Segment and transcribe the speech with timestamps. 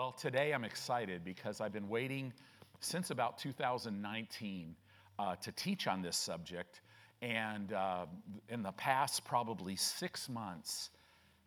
[0.00, 2.32] Well, today I'm excited because I've been waiting
[2.80, 4.74] since about 2019
[5.18, 6.80] uh, to teach on this subject.
[7.20, 8.06] And uh,
[8.48, 10.88] in the past probably six months,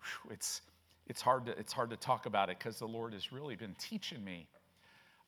[0.03, 0.61] whew, it's,
[1.07, 3.73] it's, hard to, it's hard to talk about it because the Lord has really been
[3.79, 4.47] teaching me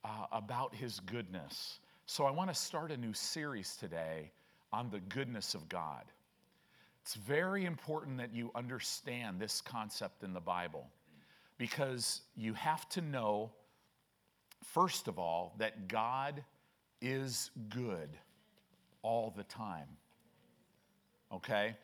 [0.03, 1.79] uh, about His goodness.
[2.05, 4.29] So I want to start a new series today
[4.71, 6.03] on the goodness of God.
[7.01, 10.85] It's very important that you understand this concept in the Bible
[11.57, 13.51] because you have to know,
[14.63, 16.43] first of all, that God
[17.01, 18.09] is good
[19.01, 19.87] all the time.
[21.31, 21.75] Okay?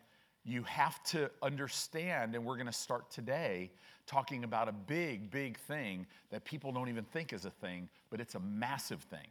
[0.44, 3.72] You have to understand, and we're going to start today
[4.08, 8.20] talking about a big, big thing that people don't even think is a thing, but
[8.20, 9.28] it's a massive thing.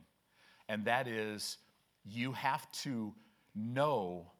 [0.69, 1.59] And that is,
[2.05, 3.13] you have to
[3.55, 4.31] know,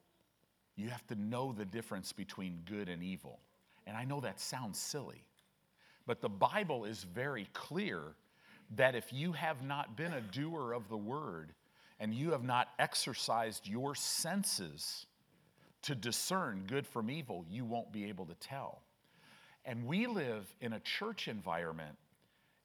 [0.77, 3.39] you have to know the difference between good and evil.
[3.85, 5.25] And I know that sounds silly,
[6.11, 8.01] but the Bible is very clear
[8.75, 11.53] that if you have not been a doer of the word
[12.01, 15.05] and you have not exercised your senses
[15.83, 18.81] to discern good from evil, you won't be able to tell.
[19.63, 21.95] And we live in a church environment.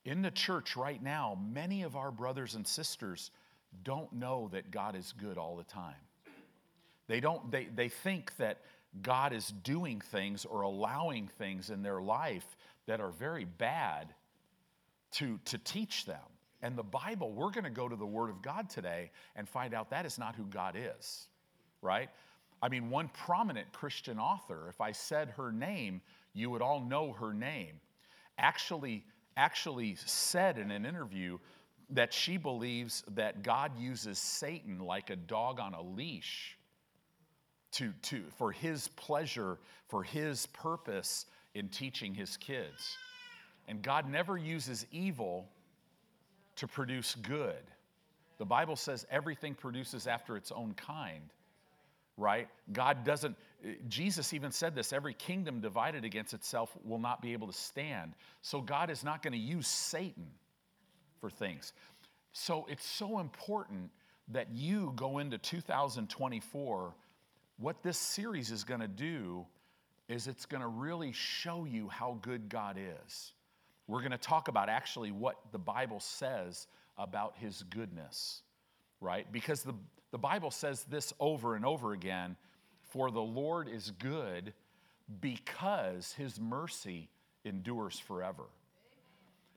[0.04, 3.30] In the church right now, many of our brothers and sisters
[3.84, 5.94] don't know that God is good all the time.
[7.06, 8.58] They don't they, they think that
[9.02, 12.56] God is doing things or allowing things in their life
[12.86, 14.14] that are very bad
[15.12, 16.16] to, to teach them.
[16.62, 19.74] And the Bible, we're going to go to the Word of God today and find
[19.74, 21.26] out that is not who God is,
[21.82, 22.08] right?
[22.62, 26.00] I mean, one prominent Christian author, if I said her name,
[26.32, 27.80] you would all know her name,
[28.38, 29.04] actually,
[29.36, 31.38] actually said in an interview
[31.90, 36.56] that she believes that God uses Satan like a dog on a leash
[37.72, 41.26] to, to, for his pleasure, for his purpose
[41.56, 42.98] in teaching his kids.
[43.66, 45.48] And God never uses evil
[46.56, 47.62] to produce good.
[48.38, 51.32] The Bible says everything produces after its own kind,
[52.18, 52.48] right?
[52.72, 53.34] God doesn't,
[53.88, 58.12] Jesus even said this every kingdom divided against itself will not be able to stand.
[58.42, 60.26] So God is not going to use Satan
[61.20, 61.72] for things.
[62.32, 63.90] So it's so important
[64.28, 66.94] that you go into 2024.
[67.58, 69.46] What this series is going to do
[70.08, 73.32] is it's going to really show you how good God is.
[73.86, 76.66] We're going to talk about actually what the Bible says
[76.98, 78.42] about his goodness,
[79.00, 79.30] right?
[79.30, 79.74] Because the,
[80.10, 82.36] the Bible says this over and over again
[82.90, 84.52] For the Lord is good
[85.20, 87.08] because his mercy
[87.44, 88.44] endures forever.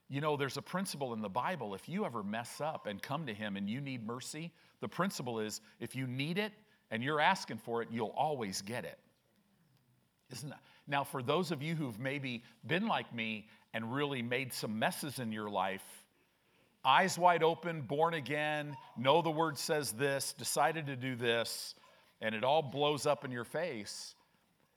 [0.09, 3.27] You know, there's a principle in the Bible if you ever mess up and come
[3.27, 6.51] to him and you need mercy, the principle is if you need it
[6.89, 8.97] and you're asking for it, you'll always get it.
[10.31, 10.61] Isn't that?
[10.87, 15.19] Now, for those of you who've maybe been like me and really made some messes
[15.19, 15.83] in your life,
[16.83, 21.75] eyes wide open, born again, know the word says this, decided to do this,
[22.21, 24.15] and it all blows up in your face,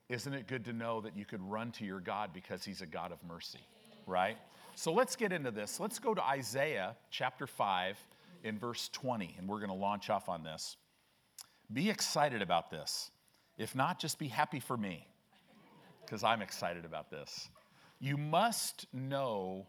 [0.09, 2.87] isn't it good to know that you could run to your God because He's a
[2.87, 3.67] God of mercy,
[4.07, 4.37] right?
[4.75, 5.81] So let's get into this.
[5.81, 7.99] Let's go to Isaiah chapter 5
[8.45, 10.77] in verse 20, and we're going to launch off on this.
[11.73, 13.11] Be excited about this.
[13.57, 15.07] If not, just be happy for me
[16.13, 17.49] because I'm excited about this.
[17.99, 19.67] You must know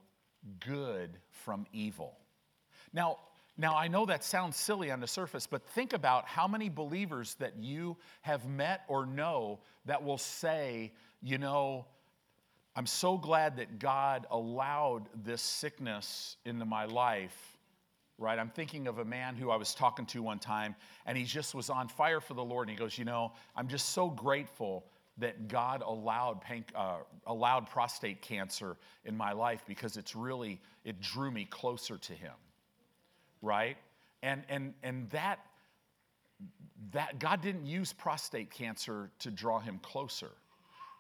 [0.59, 2.18] good from evil.
[2.92, 3.20] Now,
[3.58, 7.36] now, I know that sounds silly on the surface, but think about how many believers
[7.36, 11.86] that you have met or know that will say, you know,
[12.75, 17.58] I'm so glad that God allowed this sickness into my life,
[18.18, 18.38] right?
[18.38, 20.75] I'm thinking of a man who I was talking to one time,
[21.06, 22.68] and he just was on fire for the Lord.
[22.68, 24.84] And he goes, You know, I'm just so grateful
[25.18, 26.41] that God allowed,
[26.75, 26.97] uh,
[27.28, 32.34] allowed prostate cancer in my life because it's really, it drew me closer to Him,
[33.41, 33.78] right?
[34.24, 35.40] And, and, and that,
[36.91, 40.31] that, God didn't use prostate cancer to draw him closer.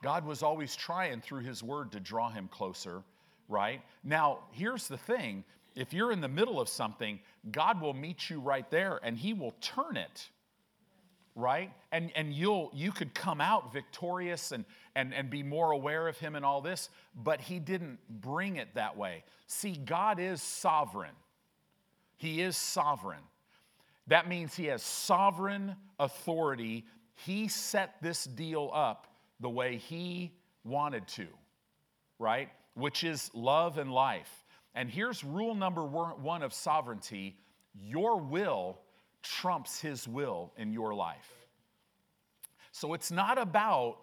[0.03, 3.01] God was always trying through His Word to draw him closer,
[3.47, 3.81] right?
[4.03, 5.45] Now, here's the thing
[5.75, 7.19] if you're in the middle of something,
[7.51, 10.29] God will meet you right there and He will turn it
[11.35, 11.71] right?
[11.91, 14.65] And and you'll you could come out victorious and
[14.95, 18.69] and and be more aware of him and all this but he didn't bring it
[18.75, 19.23] that way.
[19.47, 21.15] See god is sovereign.
[22.17, 23.23] He is sovereign.
[24.07, 26.85] That means he has sovereign authority.
[27.15, 29.07] He set this deal up
[29.39, 30.31] the way he
[30.63, 31.27] wanted to
[32.23, 32.49] right?
[32.75, 34.45] Which is love and life.
[34.73, 37.37] And here's rule number one of sovereignty.
[37.79, 38.79] Your will
[39.23, 41.31] trumps his will in your life.
[42.71, 43.97] So it's not about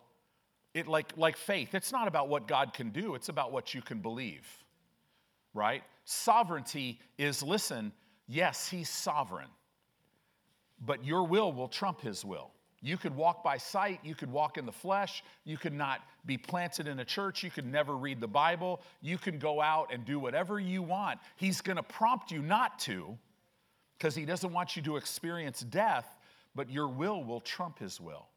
[0.74, 3.82] it like, like faith, it's not about what God can do, it's about what you
[3.82, 4.46] can believe.
[5.54, 5.82] right?
[6.04, 7.92] Sovereignty is listen,
[8.28, 9.48] yes, he's sovereign,
[10.84, 12.50] but your will will trump his will.
[12.82, 16.38] You could walk by sight, you could walk in the flesh, you could not be
[16.38, 20.04] planted in a church, you could never read the Bible, you can go out and
[20.06, 21.20] do whatever you want.
[21.36, 23.18] He's going to prompt you not to
[24.00, 26.16] because he doesn't want you to experience death,
[26.54, 28.28] but your will will trump his will.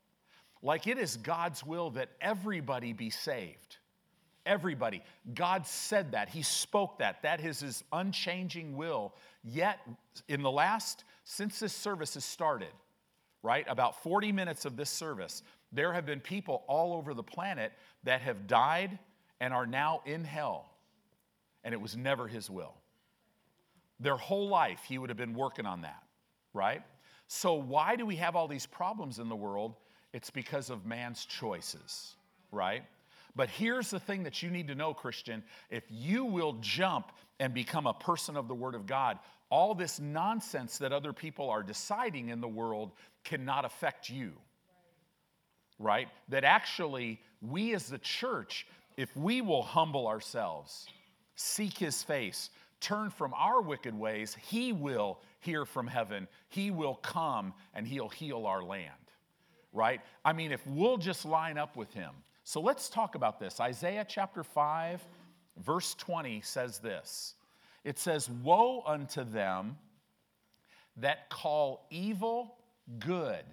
[0.62, 3.78] Like it is God's will that everybody be saved.
[4.46, 5.02] Everybody.
[5.34, 6.28] God said that.
[6.28, 7.22] He spoke that.
[7.22, 9.14] That is his unchanging will.
[9.42, 9.80] Yet,
[10.28, 12.74] in the last, since this service has started,
[13.42, 13.66] right?
[13.70, 17.72] About 40 minutes of this service, there have been people all over the planet
[18.04, 19.00] that have died
[19.40, 20.70] and are now in hell.
[21.64, 22.74] And it was never his will.
[24.04, 26.04] Their whole life, he would have been working on that,
[26.54, 26.84] right?
[27.28, 29.76] So, why do we have all these problems in the world?
[30.12, 32.16] It's because of man's choices,
[32.52, 32.84] right?
[33.34, 35.42] But here's the thing that you need to know, Christian.
[35.70, 39.20] If you will jump and become a person of the Word of God,
[39.50, 42.92] all this nonsense that other people are deciding in the world
[43.24, 44.34] cannot affect you.
[45.80, 46.10] Right?
[46.28, 48.68] That actually, we as the church,
[48.98, 50.88] if we will humble ourselves,
[51.36, 52.50] seek His face,
[52.84, 56.28] turn from our wicked ways, He will hear from heaven.
[56.50, 58.90] He will come and He'll heal our land.
[59.72, 60.02] Right?
[60.24, 62.12] I mean, if we'll just line up with Him.
[62.44, 63.60] So let's talk about this.
[63.60, 65.02] Isaiah chapter 5,
[65.58, 67.36] verse 20 says this
[67.84, 69.78] It says, Woe unto them
[70.98, 72.56] that call evil
[73.00, 73.44] good.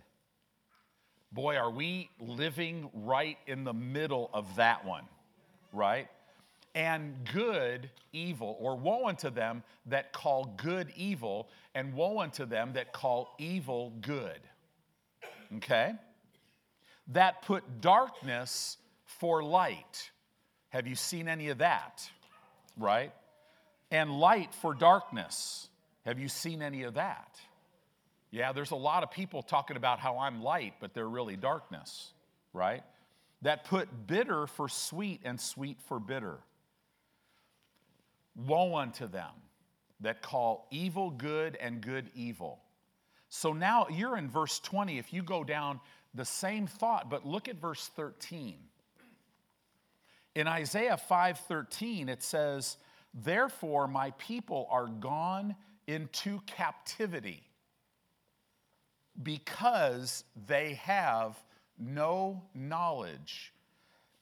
[1.32, 5.04] Boy, are we living right in the middle of that one,
[5.72, 6.08] right?
[6.74, 12.74] And good evil, or woe unto them that call good evil, and woe unto them
[12.74, 14.38] that call evil good.
[15.56, 15.94] Okay?
[17.08, 20.10] That put darkness for light.
[20.68, 22.08] Have you seen any of that?
[22.76, 23.12] Right?
[23.90, 25.68] And light for darkness.
[26.06, 27.40] Have you seen any of that?
[28.30, 32.12] Yeah, there's a lot of people talking about how I'm light, but they're really darkness,
[32.52, 32.84] right?
[33.42, 36.38] That put bitter for sweet and sweet for bitter.
[38.46, 39.32] Woe unto them
[40.00, 42.60] that call evil good and good evil.
[43.28, 44.98] So now you're in verse 20.
[44.98, 45.80] If you go down
[46.14, 48.56] the same thought, but look at verse 13.
[50.34, 52.76] In Isaiah 5:13 it says,
[53.12, 57.50] "Therefore my people are gone into captivity."
[59.22, 61.38] because they have
[61.78, 63.52] no knowledge.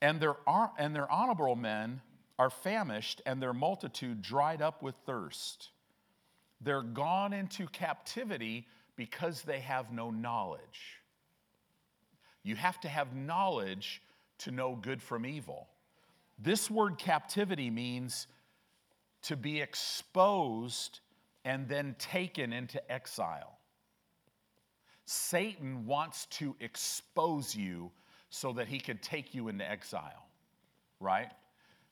[0.00, 0.37] And their,
[0.79, 2.00] and their honorable men
[2.38, 5.70] are famished, and their multitude dried up with thirst.
[6.61, 11.00] They're gone into captivity because they have no knowledge.
[12.43, 14.02] You have to have knowledge
[14.38, 15.69] to know good from evil.
[16.38, 18.26] This word captivity means
[19.23, 21.00] to be exposed
[21.44, 23.58] and then taken into exile.
[25.06, 27.90] Satan wants to expose you
[28.31, 30.29] so that he can take you into exile,
[31.00, 31.31] right?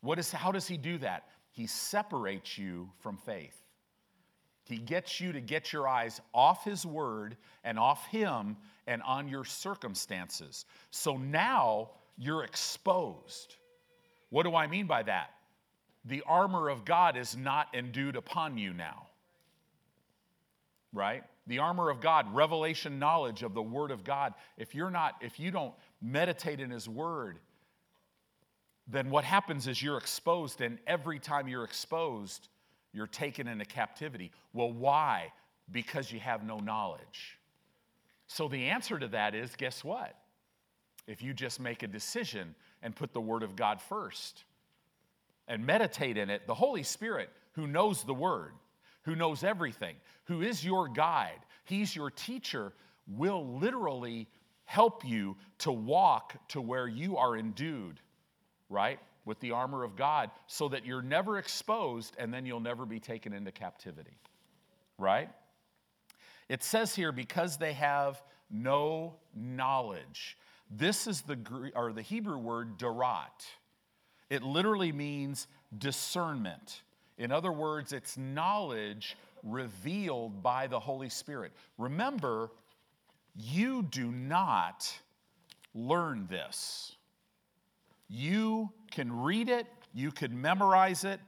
[0.00, 1.28] What is, how does he do that?
[1.50, 3.60] He separates you from faith.
[4.64, 8.56] He gets you to get your eyes off his word and off him
[8.86, 10.64] and on your circumstances.
[10.90, 13.56] So now you're exposed.
[14.30, 15.30] What do I mean by that?
[16.04, 19.06] The armor of God is not endued upon you now,
[20.92, 21.24] right?
[21.46, 25.38] the armor of God, revelation knowledge of the Word of God, if you're not, if
[25.38, 27.38] you don't meditate in His Word,
[28.88, 32.48] then what happens is you're exposed, and every time you're exposed,
[32.92, 34.30] you're taken into captivity.
[34.52, 35.32] Well, why?
[35.70, 37.38] Because you have no knowledge.
[38.28, 40.16] So the answer to that is guess what?
[41.06, 44.44] If you just make a decision and put the Word of God first
[45.48, 48.52] and meditate in it, the Holy Spirit, who knows the Word,
[49.02, 52.72] who knows everything, who is your guide, he's your teacher,
[53.06, 54.28] will literally
[54.64, 58.00] help you to walk to where you are endued,
[58.68, 58.98] right?
[59.24, 63.00] With the armor of God, so that you're never exposed and then you'll never be
[63.00, 64.16] taken into captivity,
[64.98, 65.28] right?
[66.48, 70.36] It says here, because they have no knowledge.
[70.70, 71.38] This is the,
[71.74, 73.46] or the Hebrew word darat.
[74.30, 75.46] It literally means
[75.76, 76.82] discernment.
[77.18, 81.52] In other words, it's knowledge revealed by the Holy Spirit.
[81.78, 82.50] Remember,
[83.34, 84.92] you do not
[85.74, 86.96] learn this.
[88.08, 91.20] You can read it, you can memorize it,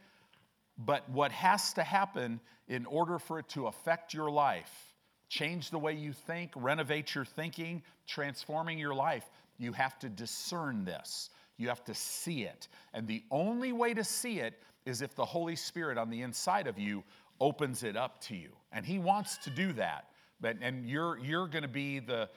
[0.78, 4.94] but what has to happen in order for it to affect your life,
[5.28, 10.85] change the way you think, renovate your thinking, transforming your life, you have to discern
[10.85, 11.30] this.
[11.56, 12.68] You have to see it.
[12.94, 16.68] And the only way to see it is if the Holy Spirit on the inside
[16.68, 17.02] of you
[17.40, 18.50] opens it up to you.
[18.73, 20.06] And He wants to do that.
[20.40, 22.28] But, and you're, you're going to be the,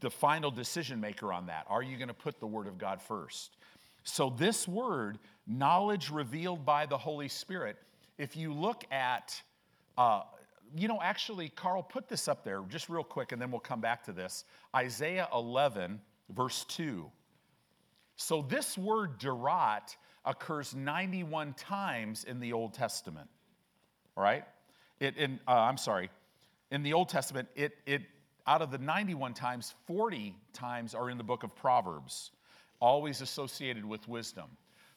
[0.00, 1.66] the final decision maker on that.
[1.68, 3.56] Are you going to put the Word of God first?
[4.04, 7.76] So, this word, knowledge revealed by the Holy Spirit,
[8.18, 9.40] if you look at,
[9.96, 10.22] uh,
[10.76, 13.80] you know, actually, Carl, put this up there just real quick and then we'll come
[13.80, 14.44] back to this.
[14.74, 17.10] Isaiah 11, verse 2.
[18.16, 23.28] So, this word derat occurs 91 times in the Old Testament.
[24.16, 24.44] All right?
[25.00, 26.10] It, in, uh, I'm sorry.
[26.70, 28.02] In the Old Testament, it, it,
[28.46, 32.30] out of the 91 times, 40 times are in the book of Proverbs,
[32.80, 34.46] always associated with wisdom.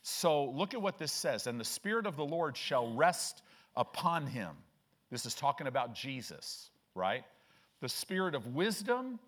[0.02, 1.48] So look at what this says.
[1.48, 3.42] And the Spirit of the Lord shall rest
[3.76, 4.52] upon him.
[5.12, 7.24] This is talking about Jesus, right?
[7.82, 9.20] The Spirit of wisdom,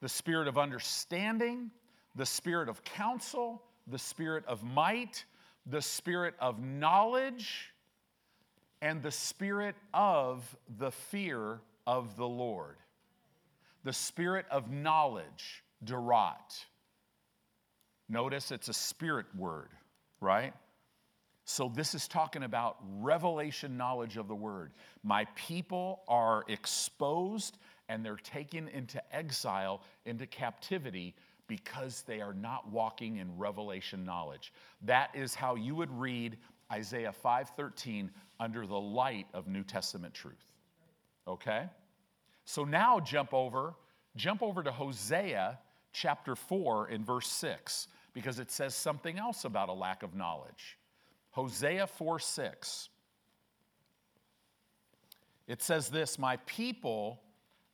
[0.00, 1.70] the Spirit of understanding,
[2.16, 5.24] the Spirit of counsel, the spirit of might,
[5.66, 7.72] the spirit of knowledge,
[8.82, 12.76] and the spirit of the fear of the Lord.
[13.84, 16.64] The spirit of knowledge, derat.
[18.08, 19.70] Notice it's a spirit word,
[20.20, 20.52] right?
[21.44, 24.72] So, this is talking about revelation knowledge of the word.
[25.02, 27.58] My people are exposed
[27.88, 31.14] and they're taken into exile, into captivity
[31.48, 34.52] because they are not walking in revelation knowledge.
[34.82, 36.38] That is how you would read
[36.70, 40.46] Isaiah 5:13 under the light of New Testament truth.
[41.26, 41.68] Okay?
[42.50, 43.74] So now jump over,
[44.16, 45.60] jump over to Hosea
[45.92, 50.76] chapter 4 in verse 6 because it says something else about a lack of knowledge.
[51.30, 52.88] Hosea 4 6.
[55.46, 57.20] It says this My people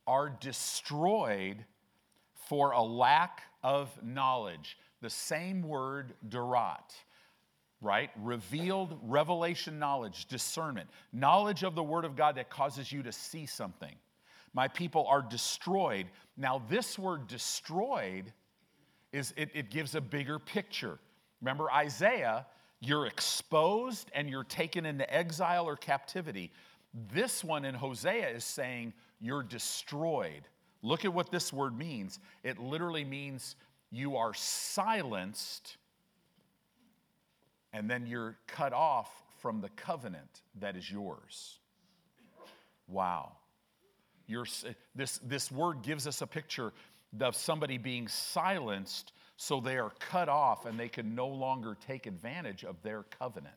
[0.05, 1.65] are destroyed
[2.47, 4.77] for a lack of knowledge.
[5.01, 6.93] The same word, derat,
[7.81, 8.11] right?
[8.21, 13.47] Revealed revelation knowledge, discernment, knowledge of the Word of God that causes you to see
[13.47, 13.95] something.
[14.57, 16.07] My people are destroyed.
[16.35, 18.33] Now, this word destroyed
[19.11, 20.97] is it, it gives a bigger picture.
[21.41, 22.47] Remember Isaiah,
[22.79, 26.51] you're exposed and you're taken into exile or captivity.
[27.13, 30.41] This one in Hosea is saying you're destroyed.
[30.81, 32.17] Look at what this word means.
[32.43, 33.57] It literally means
[33.91, 35.77] you are silenced
[37.73, 41.59] and then you're cut off from the covenant that is yours.
[42.87, 43.33] Wow.
[44.27, 44.45] You're,
[44.95, 46.73] this, this word gives us a picture
[47.19, 52.05] of somebody being silenced so they are cut off and they can no longer take
[52.07, 53.55] advantage of their covenant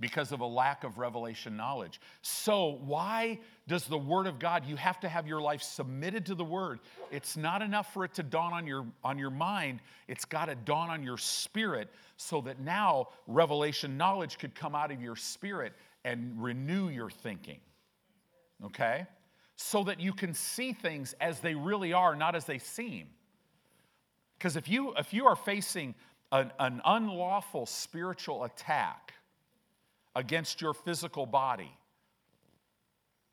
[0.00, 2.00] because of a lack of revelation knowledge.
[2.22, 6.34] So, why does the Word of God, you have to have your life submitted to
[6.34, 6.80] the Word?
[7.10, 10.56] It's not enough for it to dawn on your, on your mind, it's got to
[10.56, 15.72] dawn on your spirit so that now revelation knowledge could come out of your spirit
[16.04, 17.58] and renew your thinking.
[18.64, 19.06] Okay?
[19.56, 23.08] So that you can see things as they really are, not as they seem.
[24.38, 25.94] Because if you, if you are facing
[26.32, 29.14] an, an unlawful spiritual attack,
[30.14, 31.70] against your physical body.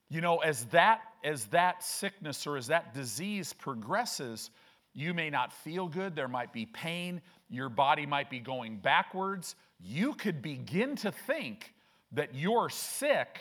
[0.10, 4.50] You know, as that, as that sickness or as that disease progresses,
[4.94, 9.56] you may not feel good, there might be pain, your body might be going backwards.
[9.80, 11.74] You could begin to think
[12.12, 13.40] that you're sick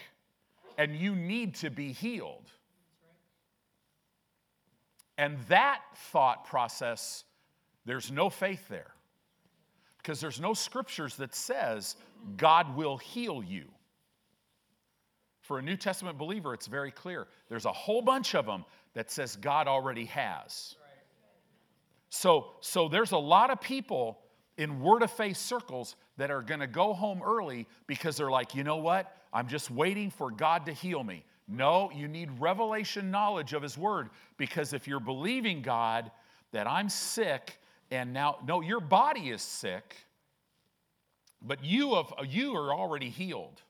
[0.81, 2.51] and you need to be healed.
[5.19, 7.25] And that thought process,
[7.85, 8.95] there's no faith there
[9.99, 11.97] because there's no scriptures that says
[12.39, 13.67] God will heal you.
[15.43, 17.27] For a New Testament believer, it's very clear.
[17.51, 20.77] There's a whole bunch of them that says God already has.
[22.09, 24.19] So, so there's a lot of people
[24.57, 28.55] in word of faith circles that are going to go home early because they're like,
[28.55, 29.17] you know what?
[29.33, 31.25] I'm just waiting for God to heal me.
[31.49, 36.11] No, you need revelation knowledge of His Word because if you're believing God
[36.53, 37.59] that I'm sick
[37.91, 39.97] and now, no, your body is sick,
[41.41, 43.63] but you, have, you are already healed.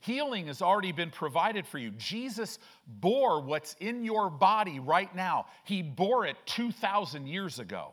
[0.00, 1.92] Healing has already been provided for you.
[1.92, 2.58] Jesus
[2.88, 5.46] bore what's in your body right now.
[5.62, 7.92] He bore it 2,000 years ago.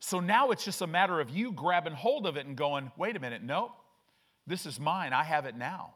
[0.00, 3.16] So now it's just a matter of you grabbing hold of it and going, wait
[3.16, 3.72] a minute, no,
[4.46, 5.12] this is mine.
[5.12, 5.94] I have it now.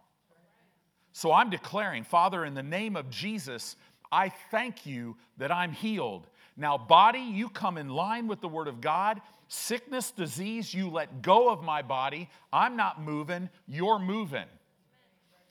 [1.12, 3.76] So I'm declaring, Father, in the name of Jesus,
[4.12, 6.26] I thank you that I'm healed.
[6.56, 9.20] Now, body, you come in line with the Word of God.
[9.48, 12.28] Sickness, disease, you let go of my body.
[12.52, 14.46] I'm not moving, you're moving.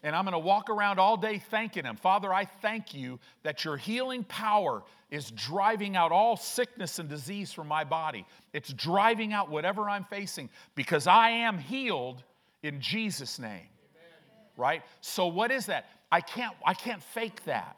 [0.01, 1.95] And I'm going to walk around all day thanking Him.
[1.97, 7.51] Father, I thank you that your healing power is driving out all sickness and disease
[7.51, 8.25] from my body.
[8.53, 12.23] It's driving out whatever I'm facing because I am healed
[12.63, 13.49] in Jesus' name.
[13.49, 13.67] Amen.
[14.55, 14.83] Right?
[15.01, 15.89] So what is that?
[16.11, 17.77] I can't I can't fake that.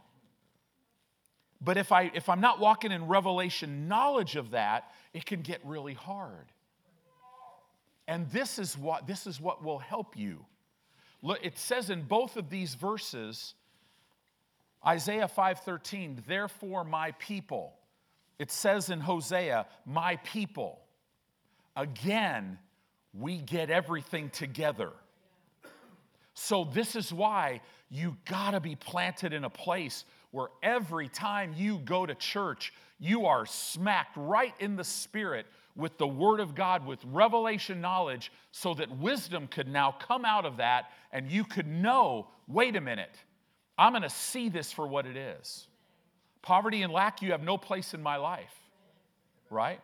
[1.59, 5.59] But if I if I'm not walking in revelation knowledge of that, it can get
[5.63, 6.51] really hard.
[8.07, 10.45] And this is what this is what will help you.
[11.21, 13.53] Look, it says in both of these verses,
[14.85, 17.77] Isaiah 5:13, therefore my people.
[18.39, 20.81] It says in Hosea, my people.
[21.75, 22.57] Again,
[23.13, 24.91] we get everything together.
[26.33, 31.53] So this is why you got to be planted in a place where every time
[31.55, 35.45] you go to church, you are smacked right in the spirit
[35.81, 40.45] with the Word of God, with revelation knowledge, so that wisdom could now come out
[40.45, 43.15] of that and you could know wait a minute,
[43.77, 45.67] I'm going to see this for what it is.
[46.41, 48.53] Poverty and lack, you have no place in my life,
[49.49, 49.79] right?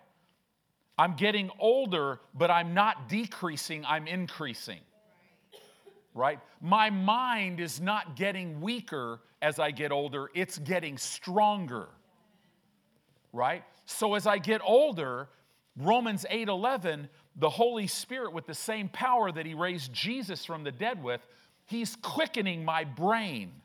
[0.98, 4.80] I'm getting older, but I'm not decreasing, I'm increasing.
[6.14, 6.40] Right?
[6.62, 11.90] My mind is not getting weaker as I get older, it's getting stronger.
[13.32, 13.64] Right?
[13.86, 15.30] So as I get older,
[15.78, 20.72] Romans 8:11, the Holy Spirit with the same power that he raised Jesus from the
[20.72, 21.26] dead with,
[21.66, 23.62] he's quickening my brain.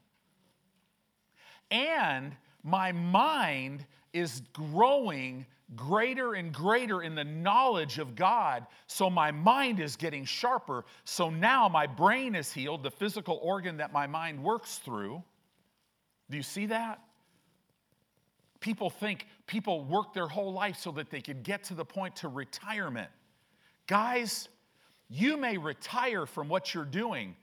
[1.70, 8.66] And my mind is growing greater and greater in the knowledge of God.
[8.86, 10.84] So my mind is getting sharper.
[11.04, 15.22] So now my brain is healed, the physical organ that my mind works through.
[16.28, 17.00] Do you see that?
[18.62, 22.16] People think people work their whole life so that they could get to the point
[22.16, 23.10] to retirement.
[23.86, 24.48] Guys,
[25.10, 27.36] you may retire from what you're doing,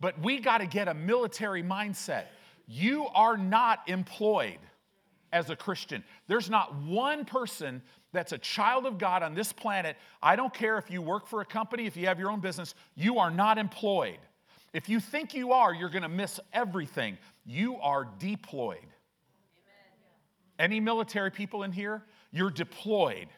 [0.00, 2.26] but we got to get a military mindset.
[2.68, 4.58] You are not employed
[5.32, 6.04] as a Christian.
[6.28, 9.96] There's not one person that's a child of God on this planet.
[10.22, 12.74] I don't care if you work for a company, if you have your own business,
[12.94, 14.18] you are not employed.
[14.74, 17.16] If you think you are, you're going to miss everything.
[17.46, 18.86] You are deployed.
[20.58, 22.02] Any military people in here?
[22.32, 23.28] You're deployed,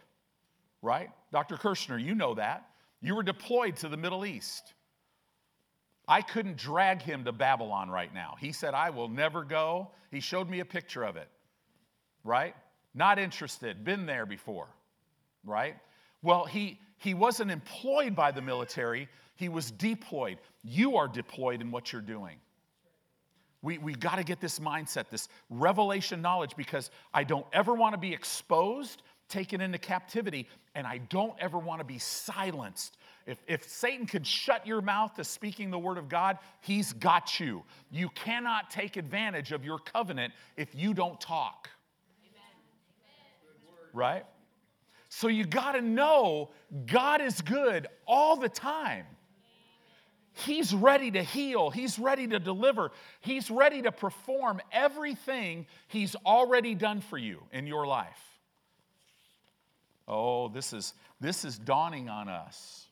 [0.82, 1.10] right?
[1.32, 1.56] Dr.
[1.56, 2.68] Kirshner, you know that.
[3.00, 4.74] You were deployed to the Middle East.
[6.06, 8.36] I couldn't drag him to Babylon right now.
[8.40, 9.90] He said, I will never go.
[10.10, 11.28] He showed me a picture of it
[12.24, 12.54] right?
[12.94, 14.68] Not interested, been there before,
[15.44, 15.76] right?
[16.22, 20.38] Well, he, he wasn't employed by the military, he was deployed.
[20.62, 22.36] You are deployed in what you're doing.
[23.62, 27.94] We, we got to get this mindset, this revelation knowledge, because I don't ever want
[27.94, 32.96] to be exposed, taken into captivity, and I don't ever want to be silenced.
[33.26, 37.40] If, if Satan could shut your mouth to speaking the word of God, he's got
[37.40, 37.64] you.
[37.90, 41.68] You cannot take advantage of your covenant if you don't talk
[43.92, 44.24] right?
[45.08, 46.50] So you got to know
[46.86, 49.06] God is good all the time.
[50.44, 51.70] He's ready to heal.
[51.70, 52.92] He's ready to deliver.
[53.20, 58.20] He's ready to perform everything He's already done for you in your life.
[60.06, 62.86] Oh, this is, this is dawning on us.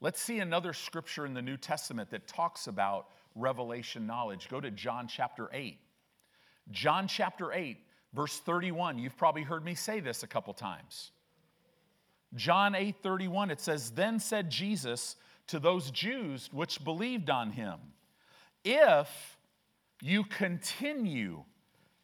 [0.00, 4.48] Let's see another scripture in the New Testament that talks about revelation knowledge.
[4.48, 5.78] Go to John chapter 8.
[6.70, 7.78] John chapter 8
[8.14, 11.12] Verse 31, you've probably heard me say this a couple times.
[12.34, 15.16] John 8 31, it says, Then said Jesus
[15.52, 17.78] to those Jews which believed on him,
[18.64, 19.08] If
[20.02, 21.44] you continue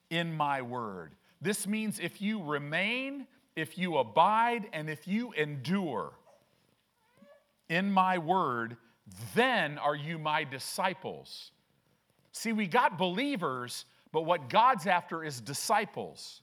[0.09, 1.15] in my word.
[1.41, 6.13] This means if you remain, if you abide, and if you endure
[7.69, 8.77] in my word,
[9.35, 11.51] then are you my disciples.
[12.33, 16.41] See, we got believers but what God's after is disciples.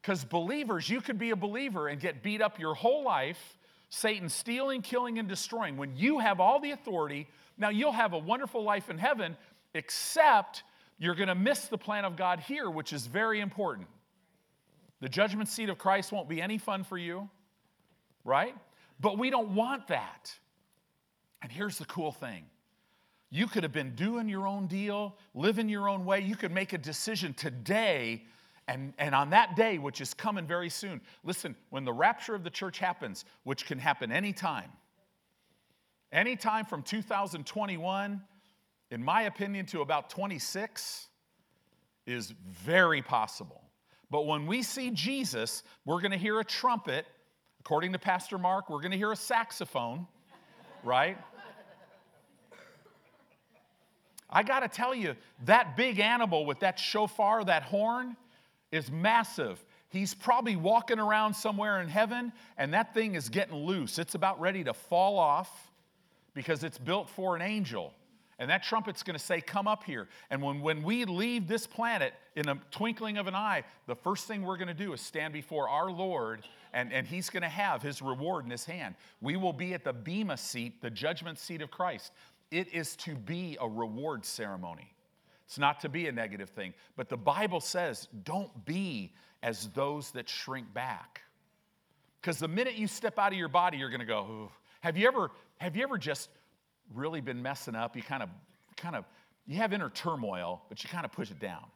[0.00, 4.28] Because believers, you could be a believer and get beat up your whole life, Satan
[4.28, 5.76] stealing, killing, and destroying.
[5.76, 9.36] When you have all the authority, now you'll have a wonderful life in heaven,
[9.74, 10.64] except
[10.98, 13.86] you're going to miss the plan of God here, which is very important.
[15.00, 17.28] The judgment seat of Christ won't be any fun for you,
[18.24, 18.54] right?
[19.00, 20.32] But we don't want that.
[21.42, 22.44] And here's the cool thing
[23.30, 26.20] you could have been doing your own deal, living your own way.
[26.20, 28.24] You could make a decision today
[28.66, 31.00] and, and on that day, which is coming very soon.
[31.22, 34.70] Listen, when the rapture of the church happens, which can happen anytime,
[36.12, 38.22] anytime from 2021,
[38.90, 41.08] in my opinion, to about 26,
[42.06, 43.62] is very possible.
[44.10, 47.06] But when we see Jesus, we're going to hear a trumpet.
[47.60, 50.06] According to Pastor Mark, we're going to hear a saxophone,
[50.82, 51.18] right?
[54.30, 58.16] I got to tell you, that big animal with that shofar, that horn,
[58.74, 59.64] is massive.
[59.88, 63.98] He's probably walking around somewhere in heaven, and that thing is getting loose.
[63.98, 65.70] It's about ready to fall off
[66.34, 67.94] because it's built for an angel.
[68.40, 70.08] And that trumpet's going to say, Come up here.
[70.30, 74.26] And when, when we leave this planet in a twinkling of an eye, the first
[74.26, 77.48] thing we're going to do is stand before our Lord, and, and He's going to
[77.48, 78.96] have His reward in His hand.
[79.20, 82.10] We will be at the Bema seat, the judgment seat of Christ.
[82.50, 84.93] It is to be a reward ceremony.
[85.46, 86.74] It's not to be a negative thing.
[86.96, 91.22] But the Bible says, don't be as those that shrink back.
[92.20, 94.50] Because the minute you step out of your body, you're going to go, Ooh.
[94.80, 96.30] have you ever, have you ever just
[96.94, 97.94] really been messing up?
[97.94, 98.30] You kind of,
[98.76, 99.04] kind of,
[99.46, 101.66] you have inner turmoil, but you kind of push it down.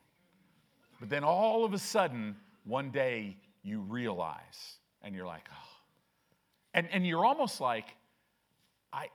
[1.00, 5.68] But then all of a sudden, one day you realize, and you're like, oh.
[6.72, 7.87] And, and you're almost like,
[8.92, 9.09] I,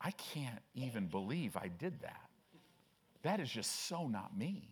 [0.00, 2.30] I can't even believe I did that.
[3.26, 4.68] That is just so not me.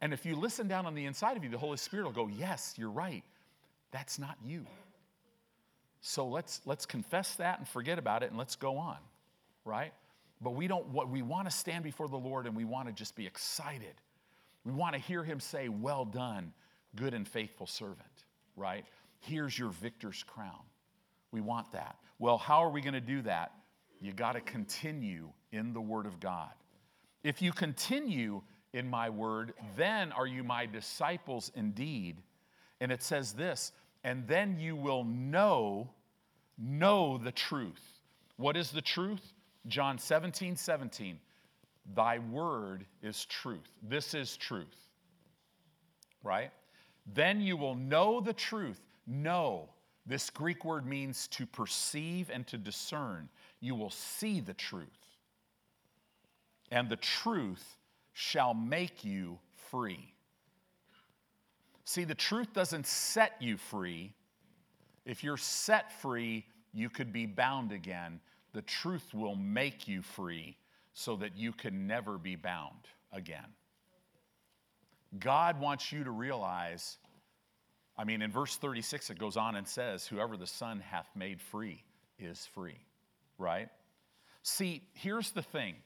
[0.00, 2.28] And if you listen down on the inside of you, the Holy Spirit will go,
[2.28, 3.24] Yes, you're right.
[3.90, 4.64] That's not you.
[6.00, 8.98] So let's, let's confess that and forget about it and let's go on,
[9.64, 9.92] right?
[10.40, 12.94] But we don't, what we want to stand before the Lord and we want to
[12.94, 13.94] just be excited.
[14.64, 16.52] We want to hear him say, Well done,
[16.94, 18.84] good and faithful servant, right?
[19.18, 20.62] Here's your victor's crown.
[21.32, 21.96] We want that.
[22.20, 23.50] Well, how are we going to do that?
[24.00, 26.50] You got to continue in the Word of God.
[27.24, 28.42] If you continue
[28.74, 32.18] in my word, then are you my disciples indeed.
[32.80, 35.88] And it says this, and then you will know,
[36.58, 38.00] know the truth.
[38.36, 39.32] What is the truth?
[39.68, 41.18] John 17, 17.
[41.94, 43.68] Thy word is truth.
[43.82, 44.76] This is truth.
[46.22, 46.50] Right?
[47.14, 48.80] Then you will know the truth.
[49.06, 49.68] Know.
[50.06, 53.28] This Greek word means to perceive and to discern.
[53.60, 55.03] You will see the truth.
[56.70, 57.76] And the truth
[58.12, 59.38] shall make you
[59.70, 60.14] free.
[61.84, 64.14] See, the truth doesn't set you free.
[65.04, 68.20] If you're set free, you could be bound again.
[68.52, 70.56] The truth will make you free
[70.94, 73.46] so that you can never be bound again.
[75.18, 76.98] God wants you to realize,
[77.96, 81.40] I mean, in verse 36, it goes on and says, Whoever the Son hath made
[81.40, 81.84] free
[82.18, 82.78] is free,
[83.38, 83.68] right?
[84.42, 85.76] See, here's the thing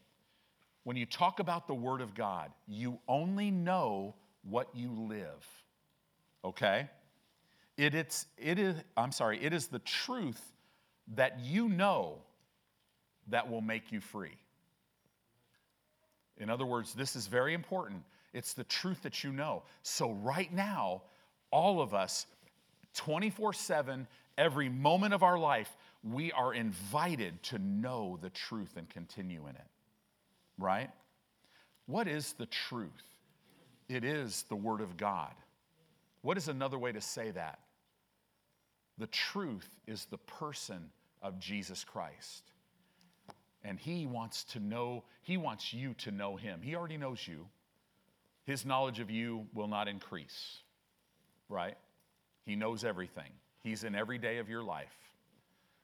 [0.89, 5.47] when you talk about the Word of God, you only know what you live.
[6.43, 6.89] Okay?
[7.77, 10.41] It, it's, it is, I'm sorry, it is the truth
[11.15, 12.21] that you know
[13.27, 14.39] that will make you free.
[16.39, 18.03] In other words, this is very important.
[18.33, 19.65] It's the truth that you know.
[19.83, 21.03] So, right now,
[21.51, 22.25] all of us,
[22.95, 24.07] 24 7,
[24.39, 29.55] every moment of our life, we are invited to know the truth and continue in
[29.55, 29.67] it
[30.59, 30.91] right?
[31.87, 32.91] What is the truth?
[33.89, 35.33] It is the Word of God.
[36.23, 37.61] What is another way to say that?
[38.99, 40.91] The truth is the person
[41.23, 42.43] of Jesus Christ.
[43.65, 46.61] And He wants to know, He wants you to know Him.
[46.63, 47.47] He already knows you.
[48.45, 50.59] His knowledge of you will not increase,
[51.49, 51.77] right?
[52.45, 53.31] He knows everything.
[53.63, 54.97] He's in every day of your life.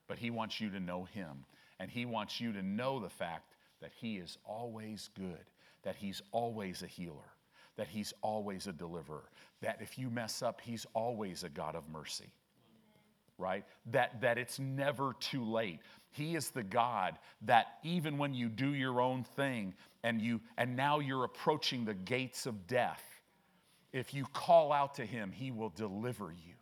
[0.08, 1.44] But He wants you to know Him.
[1.78, 3.53] And He wants you to know the fact
[3.84, 5.44] that He is always good,
[5.82, 7.34] that He's always a healer,
[7.76, 9.28] that He's always a deliverer,
[9.60, 12.32] that if you mess up, He's always a God of mercy.
[13.36, 13.64] Right?
[13.90, 15.80] That, that it's never too late.
[16.12, 20.76] He is the God that even when you do your own thing and you and
[20.76, 23.02] now you're approaching the gates of death,
[23.92, 26.54] if you call out to him, he will deliver you,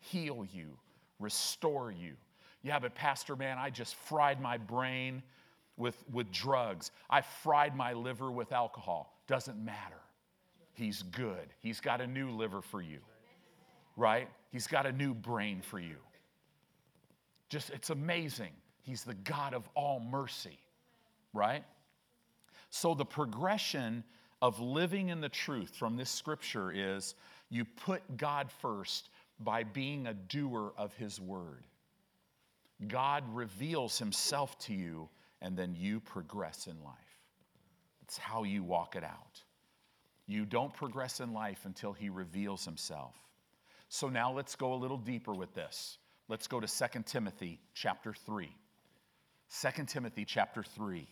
[0.00, 0.78] heal you,
[1.20, 2.14] restore you.
[2.62, 5.22] Yeah, but Pastor, man, I just fried my brain
[5.76, 6.90] with, with drugs.
[7.10, 9.18] I fried my liver with alcohol.
[9.26, 10.00] Doesn't matter.
[10.74, 11.48] He's good.
[11.60, 12.98] He's got a new liver for you,
[13.96, 14.28] right?
[14.50, 15.96] He's got a new brain for you.
[17.48, 18.50] Just, it's amazing.
[18.82, 20.58] He's the God of all mercy,
[21.32, 21.64] right?
[22.70, 24.02] So, the progression
[24.42, 27.14] of living in the truth from this scripture is
[27.50, 29.10] you put God first
[29.40, 31.64] by being a doer of His word.
[32.88, 35.08] God reveals Himself to you
[35.40, 36.94] and then you progress in life.
[38.02, 39.42] It's how you walk it out.
[40.26, 43.14] You don't progress in life until He reveals Himself.
[43.88, 45.98] So now let's go a little deeper with this.
[46.28, 48.50] Let's go to 2 Timothy chapter 3.
[49.60, 51.06] 2 Timothy chapter 3.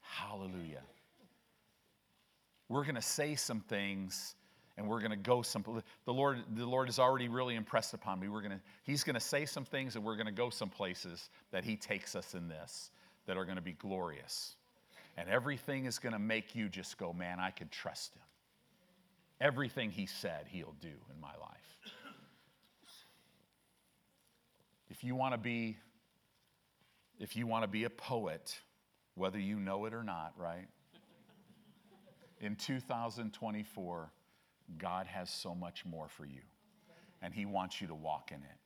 [0.00, 0.82] Hallelujah.
[2.68, 4.34] We're going to say some things
[4.76, 5.64] and we're going to go some
[6.04, 9.14] the lord the lord has already really impressed upon me we're going to he's going
[9.14, 12.34] to say some things and we're going to go some places that he takes us
[12.34, 12.90] in this
[13.26, 14.56] that are going to be glorious
[15.16, 18.22] And everything is going to make you just go, man, I can trust him.
[19.40, 21.92] Everything he said, he'll do in my life.
[24.90, 25.76] If you want to be
[27.20, 28.60] if you want to be a poet,
[29.14, 30.66] whether you know it or not, right?
[32.40, 34.10] In 2024,
[34.78, 36.40] God has so much more for you,
[37.22, 38.58] and He wants you to walk in it,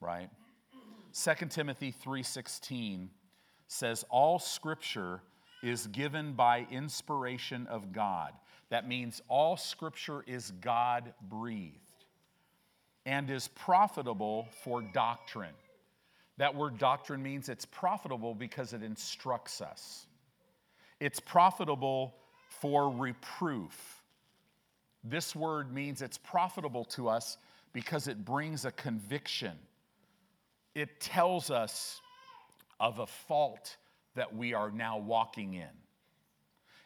[0.00, 0.30] right?
[1.12, 3.08] 2 Timothy 3:16
[3.66, 5.22] says all scripture
[5.62, 8.32] is given by inspiration of God.
[8.70, 11.74] That means all scripture is God breathed
[13.06, 15.54] and is profitable for doctrine.
[16.36, 20.06] That word doctrine means it's profitable because it instructs us.
[21.00, 22.14] It's profitable
[22.48, 23.97] for reproof.
[25.04, 27.38] This word means it's profitable to us
[27.72, 29.56] because it brings a conviction.
[30.74, 32.00] It tells us
[32.80, 33.76] of a fault
[34.14, 35.68] that we are now walking in.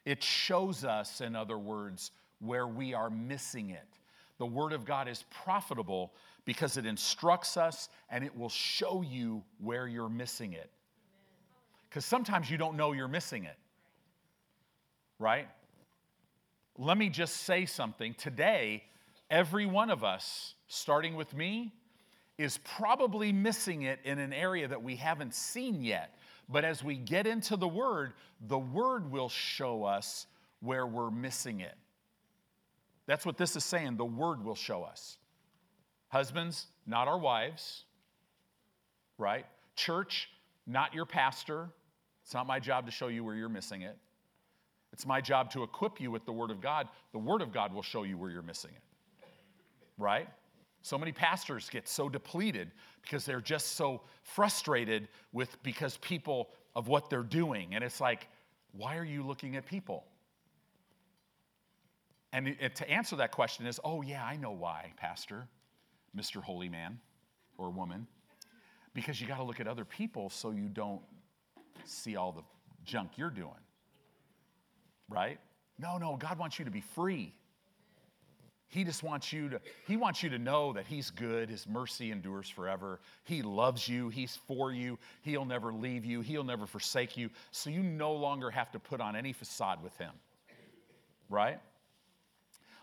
[0.04, 3.86] It shows us, in other words, where we are missing it.
[4.38, 6.12] The Word of God is profitable
[6.44, 10.70] because it instructs us and it will show you where you're missing it.
[11.88, 13.56] Because sometimes you don't know you're missing it,
[15.18, 15.46] right?
[16.78, 18.14] Let me just say something.
[18.14, 18.84] Today,
[19.30, 21.74] every one of us, starting with me,
[22.38, 26.16] is probably missing it in an area that we haven't seen yet.
[26.48, 30.26] But as we get into the Word, the Word will show us
[30.60, 31.74] where we're missing it.
[33.06, 33.96] That's what this is saying.
[33.96, 35.18] The Word will show us.
[36.08, 37.84] Husbands, not our wives,
[39.18, 39.46] right?
[39.76, 40.28] Church,
[40.66, 41.68] not your pastor.
[42.24, 43.96] It's not my job to show you where you're missing it.
[44.92, 46.88] It's my job to equip you with the Word of God.
[47.12, 49.26] The Word of God will show you where you're missing it,
[49.98, 50.28] right?
[50.82, 52.70] So many pastors get so depleted
[53.02, 57.74] because they're just so frustrated with because people of what they're doing.
[57.74, 58.28] And it's like,
[58.72, 60.04] why are you looking at people?
[62.32, 65.46] And to answer that question is, oh, yeah, I know why, Pastor.
[66.16, 66.42] Mr.
[66.42, 66.98] Holy Man
[67.56, 68.06] or woman,
[68.94, 71.00] because you got to look at other people so you don't
[71.84, 72.42] see all the
[72.84, 73.50] junk you're doing.
[75.08, 75.38] Right?
[75.78, 77.34] No, no, God wants you to be free.
[78.72, 82.10] He just wants you to he wants you to know that he's good, his mercy
[82.10, 83.00] endures forever.
[83.24, 84.98] He loves you, he's for you.
[85.20, 87.28] He'll never leave you, he'll never forsake you.
[87.50, 90.12] So you no longer have to put on any facade with him.
[91.28, 91.60] Right?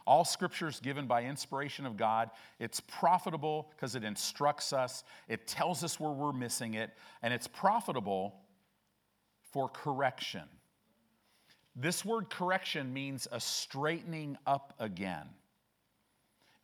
[0.06, 2.30] All scripture is given by inspiration of God.
[2.60, 6.92] It's profitable because it instructs us, it tells us where we're missing it,
[7.24, 8.36] and it's profitable
[9.52, 10.44] for correction.
[11.76, 15.28] This word correction means a straightening up again.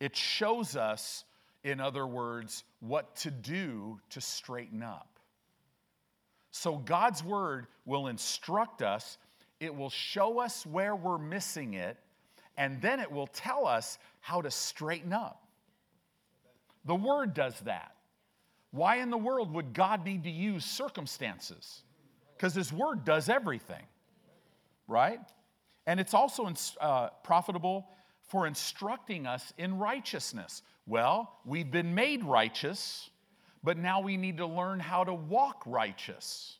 [0.00, 1.24] It shows us,
[1.64, 5.18] in other words, what to do to straighten up.
[6.50, 9.18] So God's word will instruct us,
[9.60, 11.96] it will show us where we're missing it,
[12.56, 15.42] and then it will tell us how to straighten up.
[16.84, 17.92] The Word does that.
[18.70, 21.82] Why in the world would God need to use circumstances?
[22.36, 23.82] Because His Word does everything,
[24.88, 25.20] right?
[25.86, 27.88] And it's also uh, profitable
[28.28, 30.62] for instructing us in righteousness.
[30.86, 33.10] Well, we've been made righteous,
[33.62, 36.56] but now we need to learn how to walk righteous,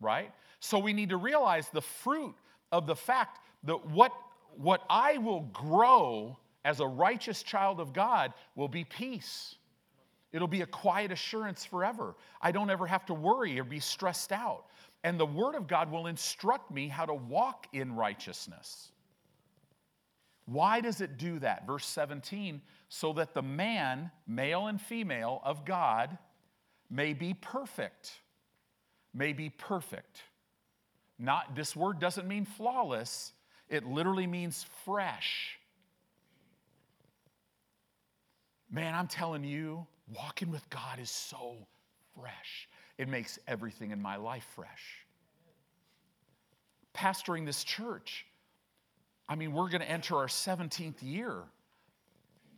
[0.00, 0.30] right?
[0.60, 2.34] So we need to realize the fruit
[2.70, 4.12] of the fact that what
[4.56, 9.56] what I will grow as a righteous child of God will be peace.
[10.32, 12.14] It'll be a quiet assurance forever.
[12.40, 14.64] I don't ever have to worry or be stressed out.
[15.04, 18.92] And the Word of God will instruct me how to walk in righteousness.
[20.46, 21.66] Why does it do that?
[21.66, 26.18] Verse 17, so that the man, male and female of God,
[26.90, 28.12] may be perfect.
[29.14, 30.22] May be perfect.
[31.18, 33.32] Not this word doesn't mean flawless,
[33.68, 35.58] it literally means fresh.
[38.70, 41.56] Man, I'm telling you, walking with God is so
[42.18, 42.68] fresh.
[42.98, 45.06] It makes everything in my life fresh.
[46.94, 48.26] Pastoring this church,
[49.28, 51.36] I mean, we're going to enter our 17th year.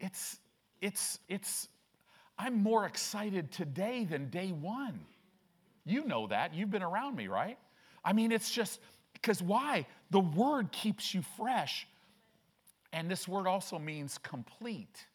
[0.00, 0.38] It's,
[0.80, 1.68] it's, it's,
[2.38, 5.00] I'm more excited today than day one.
[5.84, 6.54] You know that.
[6.54, 7.58] You've been around me, right?
[8.04, 8.80] I mean, it's just,
[9.12, 9.86] because why?
[10.10, 11.86] The word keeps you fresh.
[12.92, 15.06] And this word also means complete.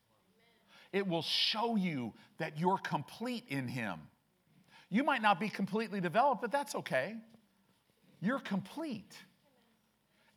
[0.91, 3.99] It will show you that you're complete in Him.
[4.89, 7.15] You might not be completely developed, but that's okay.
[8.21, 9.15] You're complete.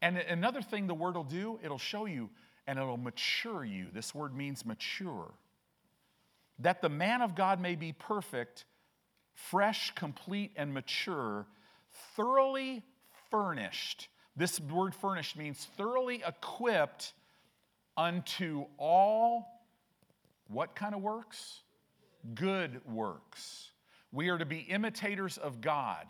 [0.03, 2.29] And another thing the word will do, it'll show you
[2.67, 3.87] and it'll mature you.
[3.93, 5.33] This word means mature.
[6.59, 8.65] That the man of God may be perfect,
[9.35, 11.47] fresh, complete, and mature,
[12.15, 12.83] thoroughly
[13.31, 14.09] furnished.
[14.37, 17.15] This word furnished means thoroughly equipped
[17.97, 19.49] unto all
[20.49, 21.61] what kind of works?
[22.35, 23.72] Good works.
[24.13, 26.07] We are to be imitators of God.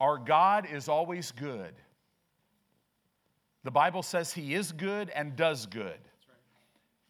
[0.00, 1.74] Our God is always good.
[3.62, 5.98] The Bible says He is good and does good.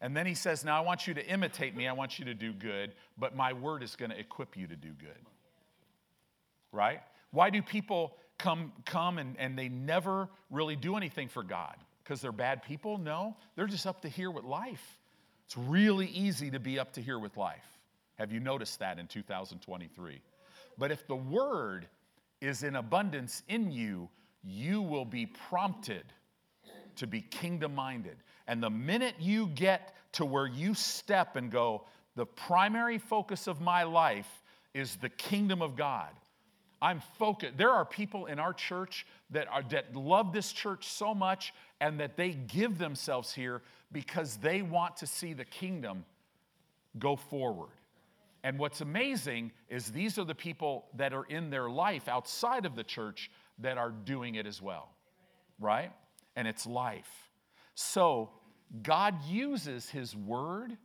[0.00, 2.34] And then He says, Now I want you to imitate me, I want you to
[2.34, 5.26] do good, but my word is going to equip you to do good.
[6.70, 7.00] Right?
[7.30, 11.74] Why do people come, come and, and they never really do anything for God?
[12.02, 12.98] Because they're bad people?
[12.98, 14.98] No, they're just up to here with life.
[15.46, 17.73] It's really easy to be up to here with life.
[18.18, 20.20] Have you noticed that in 2023?
[20.78, 21.86] But if the word
[22.40, 24.08] is in abundance in you,
[24.42, 26.04] you will be prompted
[26.96, 28.16] to be kingdom minded.
[28.46, 33.60] And the minute you get to where you step and go, the primary focus of
[33.60, 34.42] my life
[34.74, 36.10] is the kingdom of God.
[36.80, 37.56] I'm focused.
[37.56, 41.98] There are people in our church that, are, that love this church so much and
[42.00, 46.04] that they give themselves here because they want to see the kingdom
[46.98, 47.70] go forward.
[48.44, 52.76] And what's amazing is these are the people that are in their life outside of
[52.76, 53.30] the church
[53.60, 54.90] that are doing it as well,
[55.58, 55.90] right?
[56.36, 57.08] And it's life.
[57.74, 58.28] So
[58.82, 60.76] God uses His Word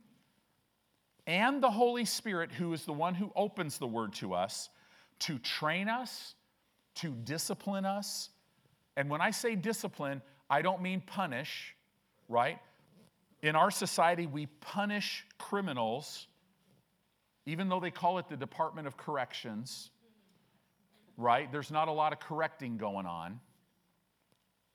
[1.26, 4.70] and the Holy Spirit, who is the one who opens the Word to us,
[5.20, 6.34] to train us,
[6.96, 8.30] to discipline us.
[8.96, 11.76] And when I say discipline, I don't mean punish,
[12.26, 12.58] right?
[13.42, 16.26] In our society, we punish criminals
[17.46, 19.90] even though they call it the Department of Corrections,
[21.16, 21.50] right?
[21.50, 23.40] There's not a lot of correcting going on,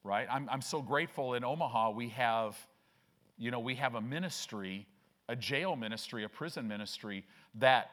[0.04, 0.28] right?
[0.30, 2.58] I'm, I'm so grateful in Omaha we have,
[3.38, 4.88] you know, we have a ministry,
[5.28, 7.26] a jail ministry, a prison ministry
[7.56, 7.92] that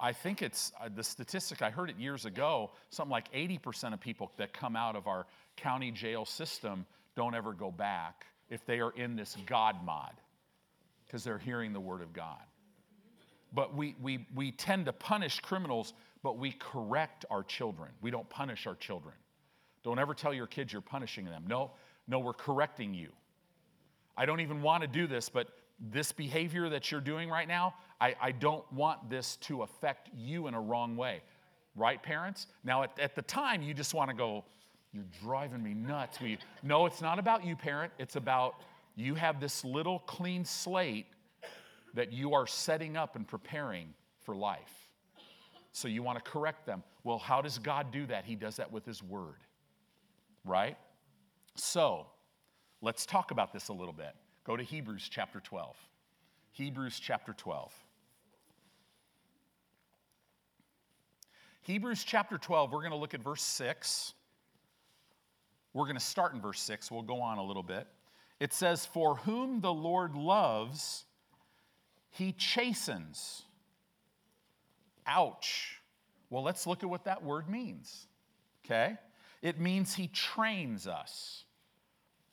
[0.00, 4.00] I think it's uh, the statistic, I heard it years ago, something like 80% of
[4.00, 6.84] people that come out of our county jail system
[7.16, 10.12] don't ever go back if they are in this God mod
[11.06, 12.42] because they're hearing the word of God.
[13.54, 17.90] But we, we, we tend to punish criminals, but we correct our children.
[18.02, 19.14] We don't punish our children.
[19.84, 21.44] Don't ever tell your kids you're punishing them.
[21.46, 21.70] No,
[22.08, 23.10] no, we're correcting you.
[24.16, 25.48] I don't even want to do this, but
[25.92, 30.46] this behavior that you're doing right now, I, I don't want this to affect you
[30.46, 31.22] in a wrong way.
[31.76, 32.46] Right, parents?
[32.62, 34.44] Now, at, at the time, you just want to go,
[34.92, 36.20] You're driving me nuts.
[36.20, 37.92] We, no, it's not about you, parent.
[37.98, 38.54] It's about
[38.96, 41.06] you have this little clean slate
[41.94, 44.88] that you are setting up and preparing for life.
[45.72, 46.82] So you want to correct them.
[47.02, 48.24] Well, how does God do that?
[48.24, 49.40] He does that with His Word,
[50.44, 50.76] right?
[51.56, 52.06] So
[52.80, 54.14] let's talk about this a little bit.
[54.44, 55.76] Go to Hebrews chapter 12.
[56.52, 57.72] Hebrews chapter 12.
[61.62, 64.12] Hebrews chapter 12, we're going to look at verse 6.
[65.72, 66.90] We're going to start in verse 6.
[66.90, 67.86] We'll go on a little bit.
[68.38, 71.06] It says, For whom the Lord loves,
[72.14, 73.42] he chastens.
[75.06, 75.80] Ouch.
[76.30, 78.06] Well, let's look at what that word means.
[78.64, 78.96] Okay?
[79.42, 81.44] It means he trains us,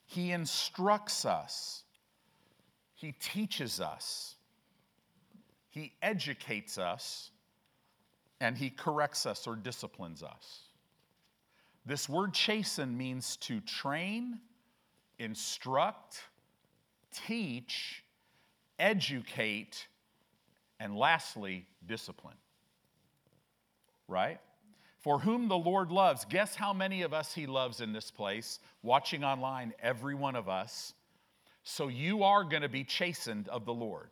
[0.06, 1.82] he instructs us,
[2.94, 4.36] he teaches us,
[5.68, 7.30] he educates us,
[8.40, 10.60] and he corrects us or disciplines us.
[11.84, 14.38] This word chasten means to train,
[15.18, 16.22] instruct,
[17.12, 18.04] teach,
[18.82, 19.86] educate,
[20.80, 22.36] and lastly, discipline.
[24.08, 24.40] Right?
[24.98, 28.58] For whom the Lord loves, guess how many of us He loves in this place?
[28.82, 30.92] Watching online, every one of us.
[31.62, 34.10] So you are going to be chastened of the Lord.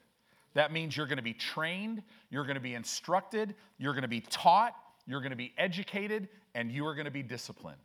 [0.54, 4.08] That means you're going to be trained, you're going to be instructed, you're going to
[4.08, 4.74] be taught,
[5.06, 7.76] you're going to be educated, and you are going to be disciplined.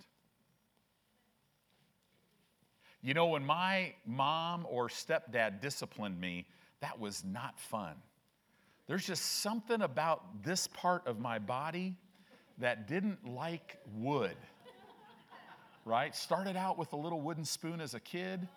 [3.04, 6.48] You know, when my mom or stepdad disciplined me,
[6.86, 7.96] that was not fun.
[8.86, 11.96] There's just something about this part of my body
[12.60, 14.36] that didn't like wood,
[15.84, 16.16] right?
[16.16, 18.48] Started out with a little wooden spoon as a kid,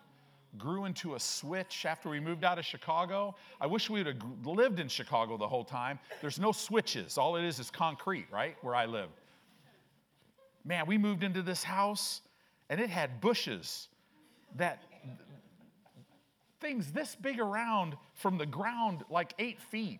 [0.59, 3.35] grew into a switch after we moved out of Chicago.
[3.59, 5.97] I wish we would have lived in Chicago the whole time.
[6.21, 8.55] There's no switches, all it is is concrete, right?
[8.61, 9.09] Where I live.
[10.63, 12.21] Man, we moved into this house
[12.69, 13.87] and it had bushes
[14.55, 14.83] that
[16.59, 19.99] things this big around from the ground, like eight feet.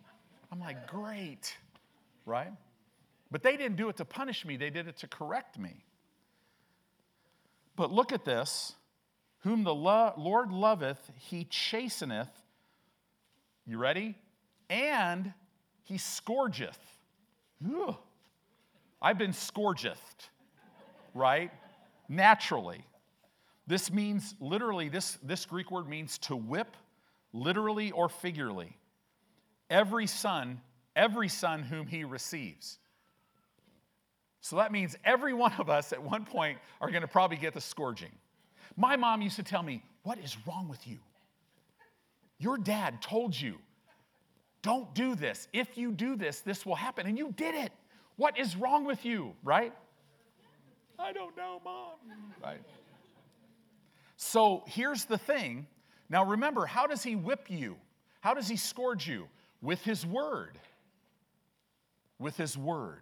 [0.52, 1.56] I'm like, great,
[2.26, 2.52] right?
[3.30, 5.84] But they didn't do it to punish me, they did it to correct me.
[7.76, 8.74] But look at this
[9.42, 12.28] whom the lo- Lord loveth, he chasteneth.
[13.66, 14.16] You ready?
[14.68, 15.32] And
[15.84, 16.78] he scourgeth.
[17.64, 17.96] Ugh.
[19.00, 19.96] I've been scourgeth.
[21.14, 21.50] right?
[22.08, 22.84] Naturally.
[23.70, 26.76] This means literally, this, this Greek word means to whip,
[27.32, 28.76] literally or figuratively.
[29.70, 30.60] Every son,
[30.96, 32.80] every son whom he receives.
[34.40, 37.54] So that means every one of us at one point are going to probably get
[37.54, 38.10] the scourging.
[38.76, 40.98] My mom used to tell me, What is wrong with you?
[42.40, 43.54] Your dad told you,
[44.62, 45.46] Don't do this.
[45.52, 47.06] If you do this, this will happen.
[47.06, 47.70] And you did it.
[48.16, 49.36] What is wrong with you?
[49.44, 49.72] Right?
[50.98, 51.92] I don't know, mom.
[52.42, 52.60] Right?
[54.22, 55.66] So here's the thing.
[56.10, 57.76] Now remember, how does he whip you?
[58.20, 59.28] How does he scourge you?
[59.62, 60.58] With his word.
[62.18, 63.00] With his word.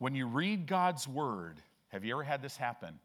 [0.00, 2.98] When you read God's word, have you ever had this happen?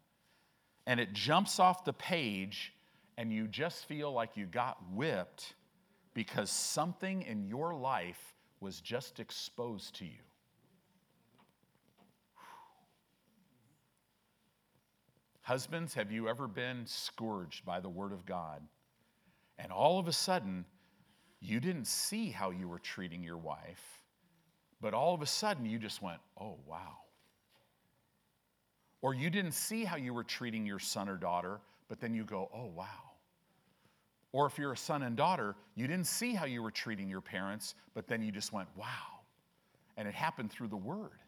[0.87, 2.73] And it jumps off the page,
[3.15, 5.53] and you just feel like you got whipped
[6.15, 10.23] because something in your life was just exposed to you.
[15.43, 18.61] Husbands, have you ever been scourged by the Word of God?
[19.59, 20.63] And all of a sudden,
[21.41, 24.01] you didn't see how you were treating your wife,
[24.79, 26.97] but all of a sudden you just went, oh, wow.
[29.01, 32.23] Or you didn't see how you were treating your son or daughter, but then you
[32.23, 32.85] go, oh, wow.
[34.31, 37.19] Or if you're a son and daughter, you didn't see how you were treating your
[37.19, 38.85] parents, but then you just went, wow.
[39.97, 41.19] And it happened through the word,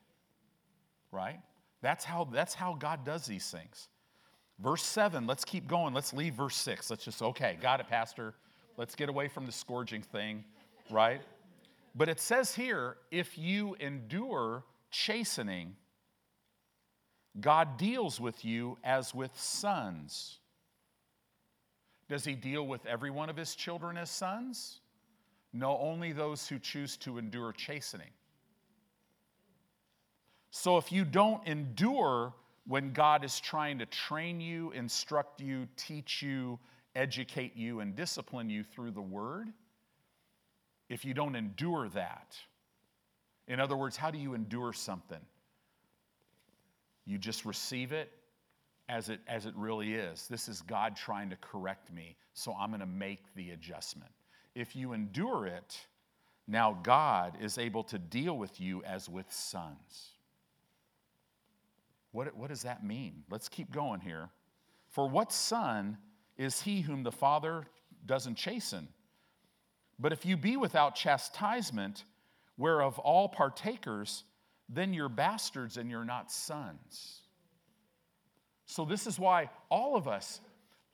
[1.11, 1.41] right?
[1.82, 3.89] That's how, that's how God does these things.
[4.59, 5.93] Verse 7, let's keep going.
[5.93, 6.89] Let's leave verse 6.
[6.89, 8.33] Let's just, okay, got it, Pastor.
[8.77, 10.43] Let's get away from the scourging thing,
[10.89, 11.21] right?
[11.93, 15.75] But it says here if you endure chastening,
[17.39, 20.39] God deals with you as with sons.
[22.07, 24.79] Does he deal with every one of his children as sons?
[25.51, 28.09] No, only those who choose to endure chastening.
[30.51, 32.33] So if you don't endure
[32.68, 36.59] when God is trying to train you, instruct you, teach you,
[36.95, 39.49] educate you, and discipline you through the Word,
[40.89, 42.36] if you don't endure that,
[43.47, 45.20] in other words, how do you endure something?
[47.05, 48.11] You just receive it
[48.89, 50.28] as it, as it really is.
[50.28, 54.11] This is God trying to correct me, so I'm going to make the adjustment.
[54.55, 55.78] If you endure it,
[56.47, 60.14] now God is able to deal with you as with sons.
[62.16, 63.24] What, what does that mean?
[63.30, 64.30] Let's keep going here.
[64.88, 65.97] For what son
[66.38, 67.68] is he whom the Father
[68.05, 68.88] doesn't chasten?
[69.99, 72.05] But if you be without chastisement,
[72.57, 74.24] whereof all partakers,
[74.70, 77.20] then you're bastards and you're not sons.
[78.66, 80.39] So, this is why all of us,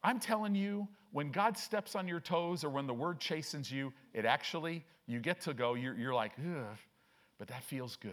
[0.03, 3.93] I'm telling you, when God steps on your toes or when the word chastens you,
[4.15, 6.77] it actually, you get to go, you're, you're like, ugh,
[7.37, 8.11] but that feels good.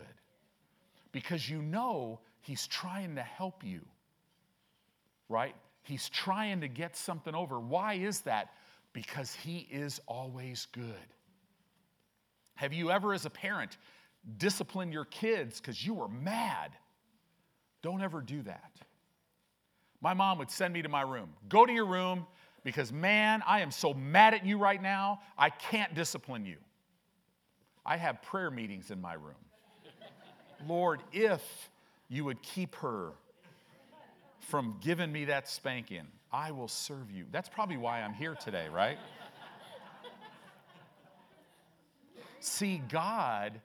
[1.11, 3.81] Because you know He's trying to help you,
[5.29, 5.55] right?
[5.83, 7.59] He's trying to get something over.
[7.59, 8.53] Why is that?
[8.93, 10.95] Because He is always good.
[12.55, 13.77] Have you ever, as a parent,
[14.37, 16.73] disciplined your kids because you were mad?
[17.83, 18.73] Don't ever do that.
[20.01, 21.31] My mom would send me to my room.
[21.49, 22.27] Go to your room
[22.65, 26.57] because, man, I am so mad at you right now, I can't discipline you.
[27.87, 29.35] I have prayer meetings in my room.
[30.67, 31.71] Lord, if
[32.09, 33.13] you would keep her
[34.41, 36.07] from giving me that spanking.
[36.33, 37.27] I will serve you.
[37.31, 38.99] That's probably why I'm here today, right?
[42.41, 43.61] See, God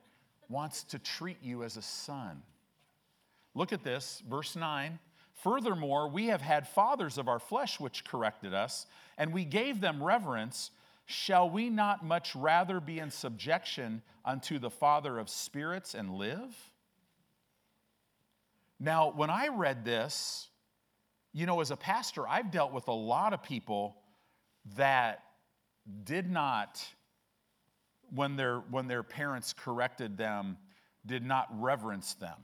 [0.50, 2.41] wants to treat you as a son.
[3.56, 5.00] Look at this, verse 9.
[5.44, 8.86] Furthermore, we have had fathers of our flesh which corrected us,
[9.18, 10.72] and we gave them reverence.
[11.06, 16.72] Shall we not much rather be in subjection unto the Father of spirits and live?
[18.84, 20.49] Now, when I read this,
[21.31, 23.95] you know, as a pastor, I've dealt with a lot of people
[24.75, 25.23] that
[26.03, 26.86] did not,
[28.13, 30.57] when their, when their parents corrected them,
[31.05, 32.36] did not reverence them.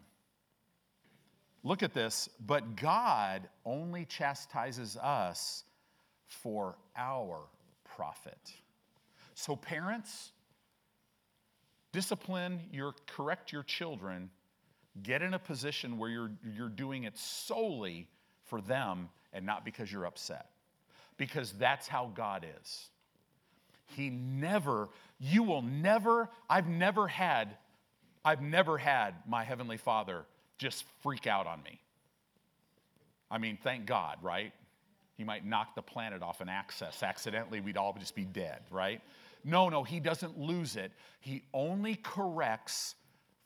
[1.61, 5.65] Look at this, but God only chastises us
[6.25, 7.41] for our
[7.83, 8.53] profit.
[9.33, 10.31] So, parents,
[11.91, 14.29] discipline your, correct your children
[15.03, 18.07] Get in a position where you're, you're doing it solely
[18.45, 20.49] for them and not because you're upset.
[21.17, 22.89] Because that's how God is.
[23.95, 27.55] He never, you will never, I've never had,
[28.23, 30.25] I've never had my Heavenly Father
[30.57, 31.79] just freak out on me.
[33.31, 34.53] I mean, thank God, right?
[35.17, 37.03] He might knock the planet off an axis.
[37.03, 39.01] Accidentally, we'd all just be dead, right?
[39.43, 40.91] No, no, he doesn't lose it.
[41.19, 42.95] He only corrects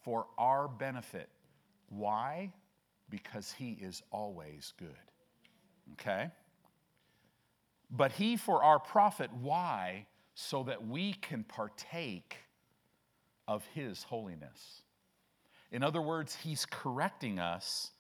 [0.04, 1.30] for our benefit.
[1.90, 2.52] Why?
[3.10, 4.90] Because he is always good.
[5.94, 6.30] Okay?
[7.90, 9.32] But he for our profit.
[9.42, 10.08] Why?
[10.36, 12.38] So that we can partake
[13.48, 14.82] of his holiness.
[15.72, 17.92] In other words, he's correcting us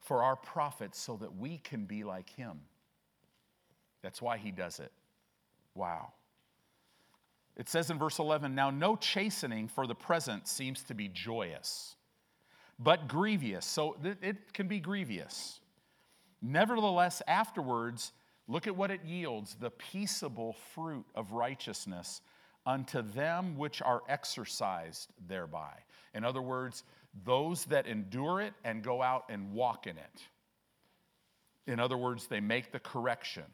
[0.00, 2.60] for our profit so that we can be like him.
[4.02, 4.92] That's why he does it.
[5.74, 6.12] Wow.
[7.56, 11.96] It says in verse 11 Now no chastening for the present seems to be joyous,
[12.78, 13.66] but grievous.
[13.66, 15.60] So it can be grievous.
[16.42, 18.12] Nevertheless, afterwards,
[18.48, 22.22] look at what it yields the peaceable fruit of righteousness
[22.66, 25.72] unto them which are exercised thereby.
[26.14, 26.84] In other words,
[27.24, 30.22] those that endure it and go out and walk in it.
[31.66, 33.44] In other words, they make the correction.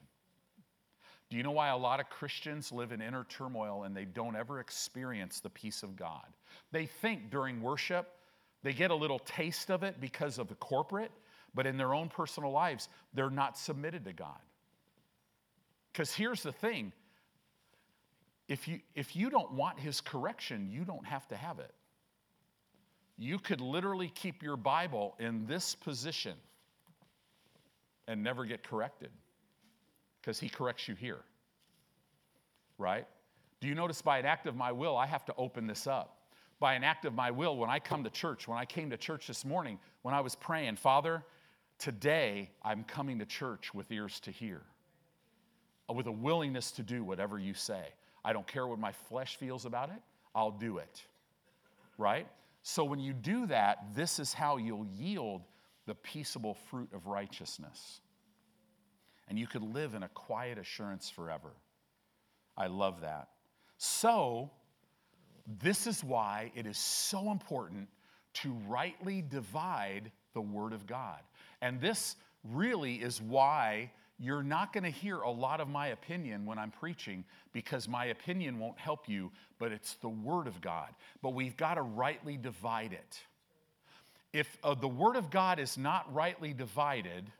[1.28, 4.36] Do you know why a lot of Christians live in inner turmoil and they don't
[4.36, 6.24] ever experience the peace of God?
[6.70, 8.08] They think during worship,
[8.62, 11.10] they get a little taste of it because of the corporate,
[11.54, 14.38] but in their own personal lives, they're not submitted to God.
[15.92, 16.92] Because here's the thing
[18.48, 21.74] if you, if you don't want His correction, you don't have to have it.
[23.18, 26.34] You could literally keep your Bible in this position
[28.06, 29.10] and never get corrected
[30.26, 31.20] because he corrects you here.
[32.78, 33.06] Right?
[33.60, 36.18] Do you notice by an act of my will, I have to open this up?
[36.58, 38.96] By an act of my will, when I come to church, when I came to
[38.96, 41.22] church this morning, when I was praying, Father,
[41.78, 44.62] today I'm coming to church with ears to hear,
[45.94, 47.84] with a willingness to do whatever you say.
[48.24, 50.02] I don't care what my flesh feels about it,
[50.34, 51.02] I'll do it.
[51.98, 52.26] Right?
[52.62, 55.42] So when you do that, this is how you'll yield
[55.86, 58.00] the peaceable fruit of righteousness
[59.28, 61.50] and you could live in a quiet assurance forever.
[62.56, 63.28] I love that.
[63.78, 64.50] So,
[65.60, 67.88] this is why it is so important
[68.34, 71.20] to rightly divide the Word of God.
[71.60, 76.46] And this really is why you're not going to hear a lot of my opinion
[76.46, 80.88] when I'm preaching because my opinion won't help you, but it's the Word of God.
[81.22, 83.20] But we've got to rightly divide it.
[84.32, 87.30] If uh, the Word of God is not rightly divided,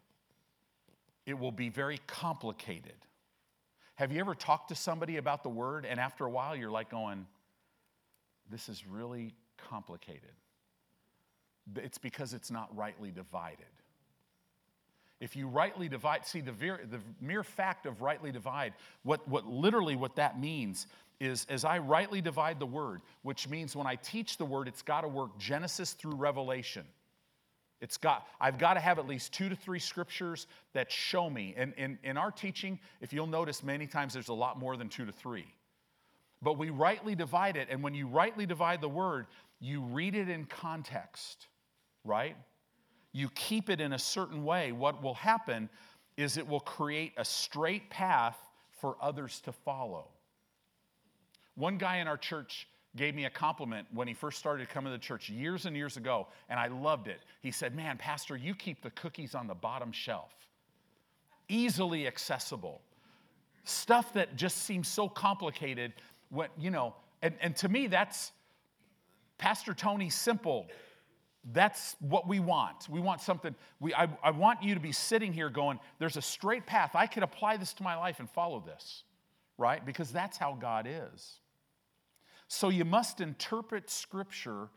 [1.26, 2.94] it will be very complicated.
[3.96, 6.90] Have you ever talked to somebody about the word and after a while you're like
[6.90, 7.26] going,
[8.50, 10.32] this is really complicated?
[11.76, 13.66] It's because it's not rightly divided.
[15.18, 19.96] If you rightly divide, see, the, the mere fact of rightly divide, what, what literally
[19.96, 20.86] what that means
[21.18, 24.82] is as I rightly divide the word, which means when I teach the word, it's
[24.82, 26.84] got to work Genesis through Revelation.
[27.80, 31.54] It's got, I've got to have at least two to three scriptures that show me.
[31.56, 34.88] And in, in our teaching, if you'll notice, many times there's a lot more than
[34.88, 35.46] two to three.
[36.40, 37.68] But we rightly divide it.
[37.70, 39.26] And when you rightly divide the word,
[39.60, 41.46] you read it in context,
[42.04, 42.36] right?
[43.12, 44.72] You keep it in a certain way.
[44.72, 45.68] What will happen
[46.16, 48.38] is it will create a straight path
[48.80, 50.08] for others to follow.
[51.54, 54.98] One guy in our church gave me a compliment when he first started coming to
[54.98, 57.20] church years and years ago, and I loved it.
[57.42, 60.32] He said, Man, Pastor, you keep the cookies on the bottom shelf,
[61.48, 62.80] easily accessible.
[63.64, 65.92] Stuff that just seems so complicated.
[66.30, 68.32] When, you know, and, and to me, that's
[69.38, 70.66] Pastor Tony simple.
[71.52, 72.88] That's what we want.
[72.88, 73.54] We want something.
[73.78, 76.92] We, I, I want you to be sitting here going, there's a straight path.
[76.94, 79.04] I could apply this to my life and follow this,
[79.56, 79.84] right?
[79.84, 81.40] Because that's how God is.
[82.48, 84.68] So you must interpret Scripture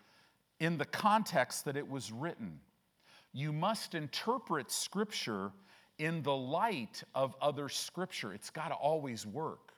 [0.59, 2.59] in the context that it was written.
[3.31, 5.51] You must interpret Scripture
[5.97, 8.33] in the light of other Scripture.
[8.33, 9.73] It's got to always work.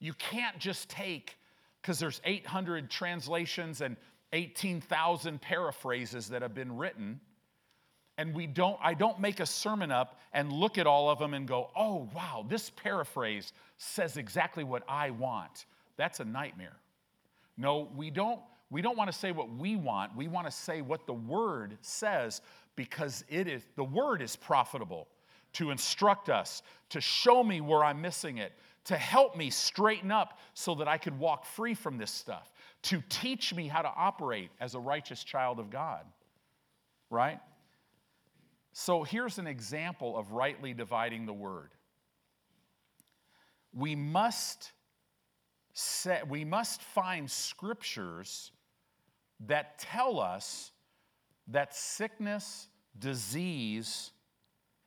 [0.00, 1.36] You can't just take,
[1.80, 3.96] because there's 800 translations and
[4.32, 7.20] 18,000 paraphrases that have been written
[8.18, 11.32] and we don't i don't make a sermon up and look at all of them
[11.32, 15.64] and go oh wow this paraphrase says exactly what i want
[15.96, 16.76] that's a nightmare
[17.58, 18.40] no, we don't,
[18.70, 20.16] we don't want to say what we want.
[20.16, 22.40] We want to say what the word says
[22.76, 25.08] because it is the word is profitable
[25.54, 28.52] to instruct us, to show me where I'm missing it,
[28.84, 32.52] to help me straighten up so that I could walk free from this stuff,
[32.82, 36.04] to teach me how to operate as a righteous child of God.
[37.10, 37.40] Right?
[38.72, 41.70] So here's an example of rightly dividing the word.
[43.72, 44.70] We must
[46.28, 48.52] we must find scriptures
[49.46, 50.72] that tell us
[51.48, 52.68] that sickness,
[52.98, 54.10] disease,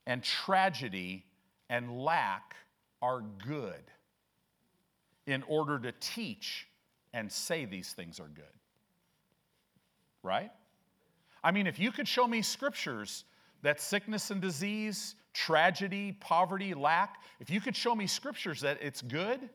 [0.06, 1.26] and tragedy
[1.70, 2.56] and lack
[3.02, 3.84] are good
[5.26, 6.68] in order to teach
[7.14, 8.44] and say these things are good.
[10.24, 10.52] Right?
[11.44, 13.24] I mean, if you could show me scriptures
[13.64, 19.02] that sickness and disease, tragedy, poverty, lack, if you could show me scriptures that it's
[19.02, 19.50] good,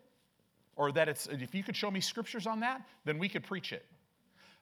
[0.76, 3.72] or that it's, if you could show me scriptures on that, then we could preach
[3.72, 3.84] it.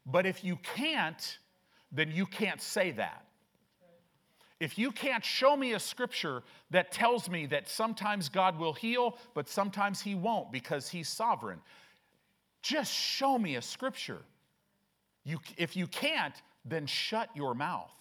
[0.07, 1.39] But if you can't,
[1.93, 3.25] then you can't say that.
[4.61, 9.19] If you can't show me a scripture that tells me that sometimes God will heal,
[9.35, 11.59] but sometimes He won't because He's sovereign,
[12.63, 14.23] just show me a scripture.
[15.25, 16.35] You, if you can't,
[16.65, 17.93] then shut your mouth.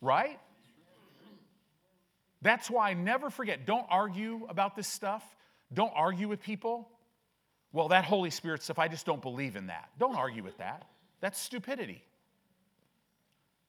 [0.00, 0.38] Right?
[2.42, 5.24] That's why I never forget, don't argue about this stuff.
[5.72, 6.88] Don't argue with people.
[7.72, 9.90] Well, that Holy Spirit stuff, I just don't believe in that.
[9.98, 10.86] Don't argue with that.
[11.20, 12.02] That's stupidity.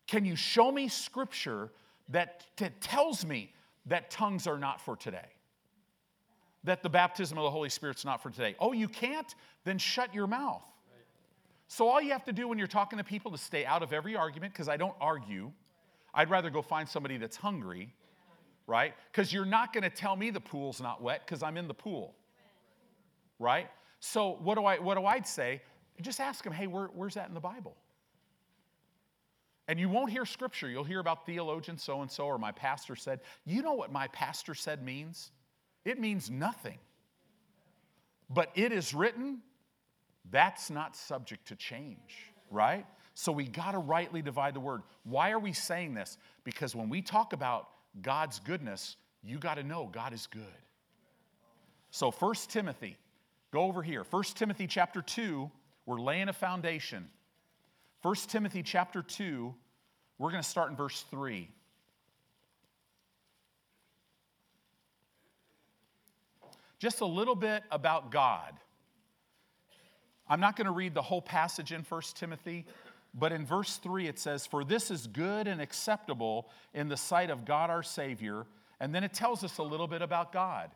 [0.07, 1.69] Can you show me scripture
[2.09, 3.53] that, that tells me
[3.87, 5.27] that tongues are not for today?
[6.63, 8.55] That the baptism of the Holy Spirit's not for today?
[8.59, 9.33] Oh, you can't?
[9.65, 10.63] Then shut your mouth.
[11.67, 13.93] So, all you have to do when you're talking to people to stay out of
[13.93, 15.51] every argument, because I don't argue,
[16.15, 17.93] I'd rather go find somebody that's hungry,
[18.69, 18.93] right?
[19.11, 21.73] Because you're not going to tell me the pool's not wet because I'm in the
[21.73, 22.13] pool,
[23.39, 23.67] right?
[23.99, 25.61] So, what do I, what do I say?
[26.01, 27.75] Just ask them, hey, where, where's that in the Bible?
[29.67, 30.69] And you won't hear scripture.
[30.69, 33.21] You'll hear about theologian so and so or my pastor said.
[33.45, 35.31] You know what my pastor said means?
[35.83, 36.77] It means nothing.
[38.29, 39.39] But it is written,
[40.29, 42.85] that's not subject to change, right?
[43.15, 44.83] So we got to rightly divide the word.
[45.03, 46.17] Why are we saying this?
[46.43, 47.69] Because when we talk about
[48.01, 50.43] God's goodness, you got to know God is good.
[51.91, 52.97] So 1 Timothy,
[53.51, 54.05] go over here.
[54.09, 55.49] 1 Timothy chapter 2,
[55.85, 57.09] we're laying a foundation.
[58.01, 59.53] 1 Timothy chapter 2,
[60.17, 61.49] we're going to start in verse 3.
[66.77, 68.53] Just a little bit about God.
[70.29, 72.65] I'm not going to read the whole passage in 1 Timothy,
[73.13, 77.29] but in verse 3 it says, For this is good and acceptable in the sight
[77.29, 78.45] of God our Savior.
[78.79, 80.71] And then it tells us a little bit about God,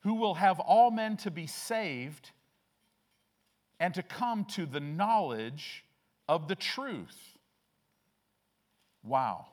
[0.00, 2.30] who will have all men to be saved
[3.78, 5.84] and to come to the knowledge
[6.28, 7.36] of the truth.
[9.02, 9.46] Wow.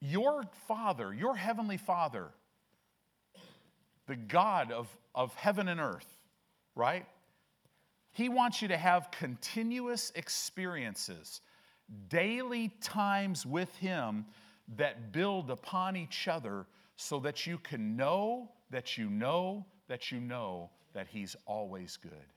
[0.00, 2.28] Your Father, your Heavenly Father,
[4.06, 6.06] the God of, of heaven and earth,
[6.74, 7.06] right?
[8.16, 11.42] He wants you to have continuous experiences,
[12.08, 14.24] daily times with Him
[14.76, 16.64] that build upon each other
[16.96, 22.32] so that you can know that you know that you know that He's always good.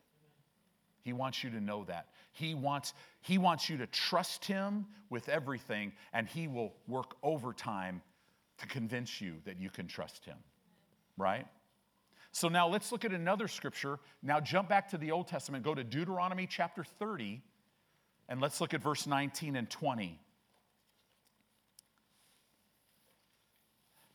[1.01, 2.07] He wants you to know that.
[2.33, 8.01] He wants, he wants you to trust Him with everything, and He will work overtime
[8.57, 10.39] to convince you that you can trust Him.
[11.17, 11.47] Right?
[12.31, 13.99] So now let's look at another scripture.
[14.21, 17.41] Now jump back to the Old Testament, go to Deuteronomy chapter 30,
[18.27, 20.19] and let's look at verse 19 and 20.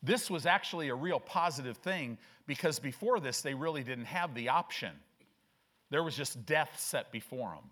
[0.03, 4.51] This was actually a real positive thing because before this, they really didn't have the
[4.51, 4.93] option.
[5.91, 7.71] There was just death set before them.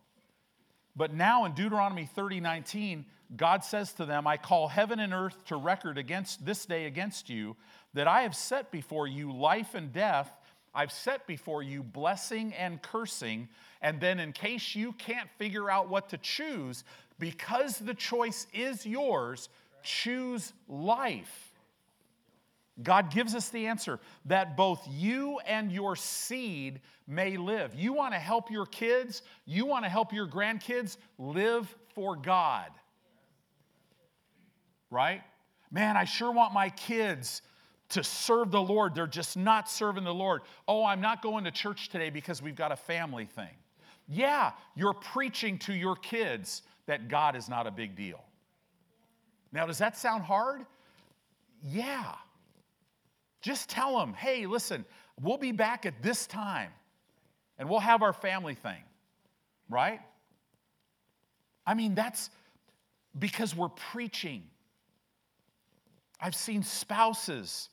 [0.97, 3.05] But now in Deuteronomy 30 19,
[3.37, 7.31] God says to them, I call heaven and earth to record against this day against
[7.31, 7.57] you,
[7.95, 10.31] that I have set before you life and death.
[10.75, 13.49] I've set before you blessing and cursing.
[13.81, 16.85] And then, in case you can't figure out what to choose,
[17.19, 19.49] because the choice is yours,
[19.83, 21.53] choose life
[22.81, 27.75] God gives us the answer that both you and your seed may live.
[27.75, 32.71] You want to help your kids, you want to help your grandkids live for God.
[34.91, 35.23] Right?
[35.71, 37.43] Man, I sure want my kids
[37.93, 38.95] to serve the Lord.
[38.95, 40.43] They're just not serving the Lord.
[40.67, 43.55] Oh, I'm not going to church today because we've got a family thing.
[44.09, 48.23] Yeah, you're preaching to your kids that God is not a big deal.
[49.53, 50.65] Now, does that sound hard?
[51.63, 52.15] Yeah.
[53.43, 54.85] Just tell them, hey, listen,
[55.21, 56.71] we'll be back at this time
[57.59, 58.83] and we'll have our family thing,
[59.69, 60.01] right?
[61.67, 62.31] I mean, that's
[63.19, 64.45] because we're preaching.
[66.21, 67.69] I've seen spouses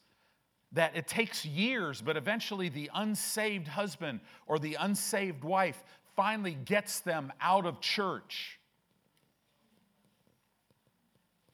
[0.73, 5.83] that it takes years, but eventually the unsaved husband or the unsaved wife
[6.15, 8.59] finally gets them out of church.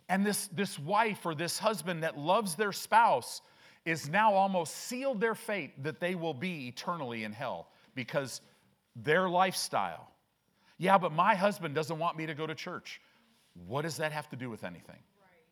[0.09, 3.41] And this, this wife or this husband that loves their spouse
[3.85, 8.41] is now almost sealed their fate that they will be eternally in hell because
[8.95, 10.11] their lifestyle.
[10.77, 13.01] Yeah, but my husband doesn't want me to go to church.
[13.67, 14.97] What does that have to do with anything?
[14.97, 15.43] Right.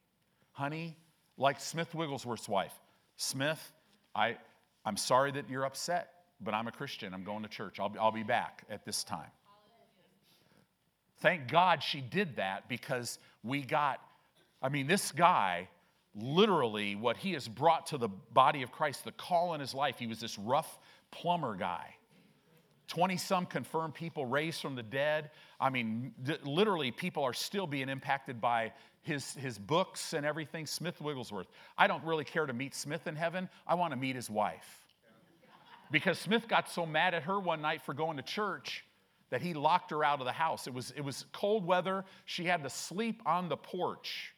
[0.52, 0.98] Honey,
[1.38, 2.74] like Smith Wigglesworth's wife,
[3.18, 3.72] Smith,
[4.16, 4.38] I,
[4.86, 6.10] I'm sorry that you're upset,
[6.42, 7.14] but I'm a Christian.
[7.14, 7.80] I'm going to church.
[7.80, 9.32] I'll, I'll be back at this time.
[11.20, 14.00] Thank God she did that because we got,
[14.62, 15.70] I mean, this guy,
[16.16, 19.98] literally, what he has brought to the body of Christ, the call in his life,
[20.00, 20.80] he was this rough
[21.12, 21.96] plumber guy.
[22.90, 25.32] 20 some confirmed people raised from the dead.
[25.60, 28.74] I mean, literally, people are still being impacted by
[29.04, 30.66] his, his books and everything.
[30.66, 31.48] Smith Wigglesworth.
[31.78, 34.80] I don't really care to meet Smith in heaven, I want to meet his wife.
[35.92, 38.84] Because Smith got so mad at her one night for going to church
[39.30, 40.66] that he locked her out of the house.
[40.66, 42.06] It was, it was cold weather.
[42.26, 44.34] She had to sleep on the porch.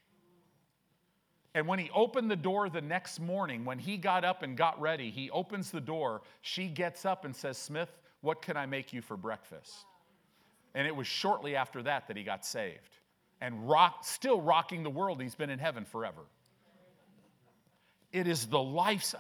[1.53, 4.79] And when he opened the door the next morning, when he got up and got
[4.81, 6.21] ready, he opens the door.
[6.41, 7.89] She gets up and says, Smith,
[8.19, 9.85] what can I make you for breakfast?
[10.73, 12.97] And it was shortly after that that he got saved
[13.41, 15.21] and rock, still rocking the world.
[15.21, 16.21] He's been in heaven forever.
[18.11, 19.13] It is the life.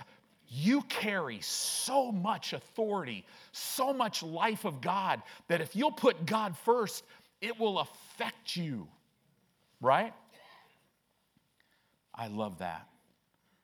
[0.47, 6.55] You carry so much authority, so much life of God that if you'll put God
[6.59, 7.03] first,
[7.41, 8.87] it will affect you,
[9.81, 10.13] right?
[12.13, 12.87] I love that.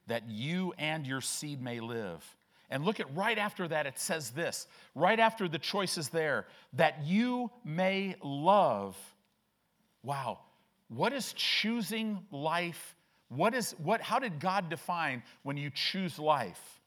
[0.08, 2.22] That you and your seed may live.
[2.68, 6.46] And look at right after that, it says this right after the choice is there,
[6.74, 8.96] that you may love.
[10.02, 10.40] Wow,
[10.88, 12.96] what is choosing life?
[13.28, 16.80] What is what how did God define when you choose life?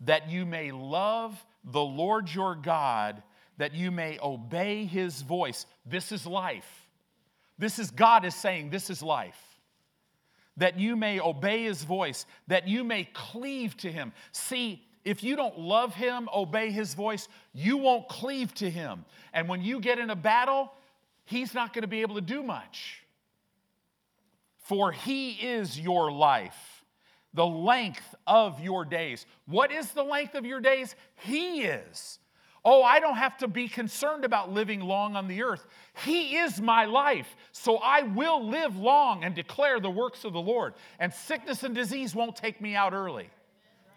[0.00, 3.22] That you may love the Lord your God,
[3.58, 5.66] that you may obey his voice.
[5.84, 6.88] This is life.
[7.58, 9.38] This is God is saying this is life
[10.60, 14.12] that you may obey his voice, that you may cleave to him.
[14.32, 19.06] See, if you don't love him, obey his voice, you won't cleave to him.
[19.32, 20.72] And when you get in a battle,
[21.30, 23.02] he's not going to be able to do much.
[24.58, 26.84] For he is your life,
[27.34, 29.26] the length of your days.
[29.46, 30.94] What is the length of your days?
[31.22, 32.18] He is.
[32.64, 35.66] Oh, I don't have to be concerned about living long on the earth.
[36.04, 40.40] He is my life, so I will live long and declare the works of the
[40.40, 40.74] Lord.
[40.98, 43.30] And sickness and disease won't take me out early.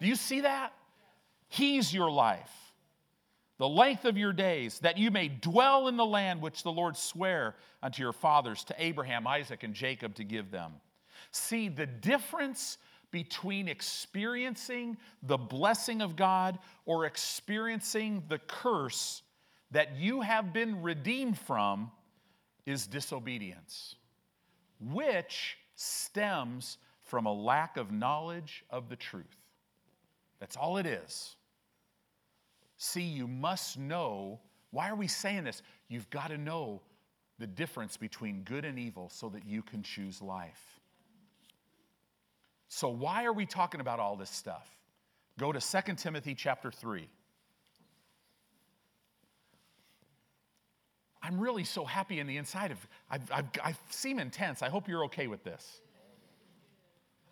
[0.00, 0.72] Do you see that?
[1.48, 2.50] He's your life,
[3.58, 6.96] the length of your days, that you may dwell in the land which the Lord
[6.96, 10.72] sware unto your fathers, to Abraham, Isaac, and Jacob to give them.
[11.30, 12.78] See, the difference
[13.10, 19.22] between experiencing the blessing of God or experiencing the curse
[19.70, 21.92] that you have been redeemed from
[22.66, 23.94] is disobedience,
[24.80, 29.36] which stems from a lack of knowledge of the truth.
[30.40, 31.36] That's all it is.
[32.84, 34.40] See, you must know.
[34.70, 35.62] Why are we saying this?
[35.88, 36.82] You've got to know
[37.38, 40.80] the difference between good and evil so that you can choose life.
[42.68, 44.68] So, why are we talking about all this stuff?
[45.38, 47.08] Go to 2 Timothy chapter 3.
[51.22, 54.60] I'm really so happy in the inside of I've, I've, I seem intense.
[54.60, 55.80] I hope you're okay with this.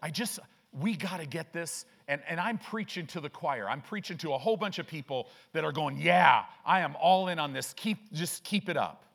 [0.00, 0.38] I just,
[0.72, 1.84] we got to get this.
[2.12, 3.66] And, and I'm preaching to the choir.
[3.66, 7.28] I'm preaching to a whole bunch of people that are going, yeah, I am all
[7.28, 7.72] in on this.
[7.74, 9.06] Keep, just keep it up,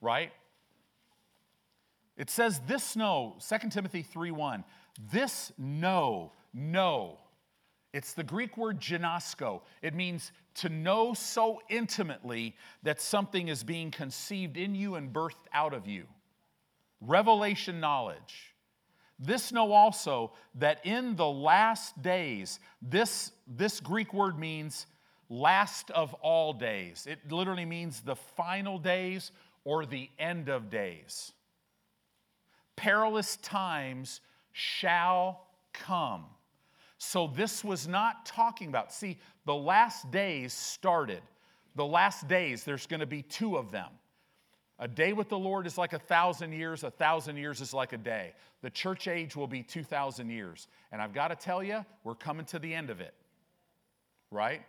[0.00, 0.30] right?
[2.16, 4.62] It says this know, 2 Timothy 3:1.
[5.10, 7.18] This know, know.
[7.92, 9.62] It's the Greek word ginosko.
[9.82, 15.46] It means to know so intimately that something is being conceived in you and birthed
[15.52, 16.06] out of you.
[17.00, 18.54] Revelation knowledge.
[19.18, 24.86] This know also that in the last days, this, this Greek word means
[25.28, 27.06] last of all days.
[27.08, 29.32] It literally means the final days
[29.64, 31.32] or the end of days.
[32.76, 34.20] Perilous times
[34.52, 36.24] shall come.
[36.98, 41.22] So this was not talking about, see, the last days started.
[41.74, 43.90] The last days, there's going to be two of them.
[44.80, 47.92] A day with the Lord is like a thousand years, a thousand years is like
[47.92, 48.32] a day.
[48.62, 50.68] The church age will be 2,000 years.
[50.92, 53.14] And I've got to tell you, we're coming to the end of it,
[54.30, 54.62] right?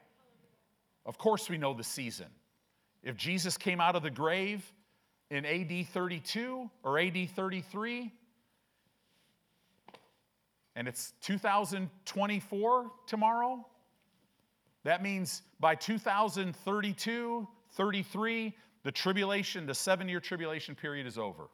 [1.06, 2.28] Of course, we know the season.
[3.04, 4.64] If Jesus came out of the grave
[5.30, 8.12] in AD 32 or AD 33,
[10.76, 13.66] and it's 2024 tomorrow,
[14.86, 21.50] that means by 2032, 33, the tribulation, the seven year tribulation period is over.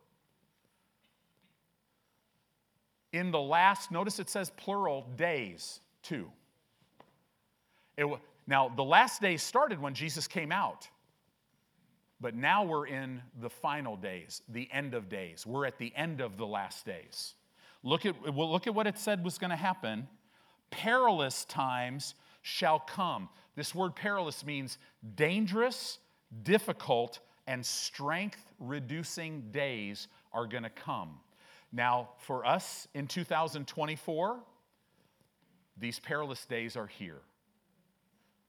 [3.14, 6.30] In the last, notice it says plural, days, two.
[7.98, 8.08] It,
[8.48, 10.88] now, the last days started when Jesus came out,
[12.20, 15.46] but now we're in the final days, the end of days.
[15.46, 17.34] We're at the end of the last days.
[17.84, 20.08] Look at, well, look at what it said was going to happen.
[20.70, 23.30] Perilous times shall come.
[23.56, 24.78] This word perilous means
[25.16, 26.00] dangerous,
[26.44, 31.20] difficult, and strength reducing days are going to come.
[31.72, 34.40] Now, for us in 2024,
[35.78, 37.22] these perilous days are here.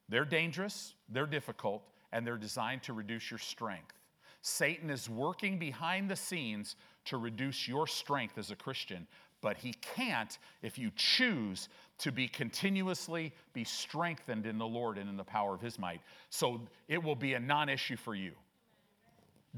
[0.08, 1.82] They're dangerous, they're difficult,
[2.12, 3.94] and they're designed to reduce your strength.
[4.42, 6.76] Satan is working behind the scenes
[7.06, 9.08] to reduce your strength as a Christian,
[9.40, 11.68] but he can't if you choose
[11.98, 16.00] to be continuously be strengthened in the Lord and in the power of his might.
[16.30, 18.32] So it will be a non-issue for you.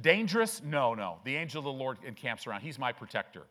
[0.00, 0.62] Dangerous?
[0.64, 1.18] No, no.
[1.24, 2.60] The angel of the Lord encamps around.
[2.60, 3.42] He's my protector.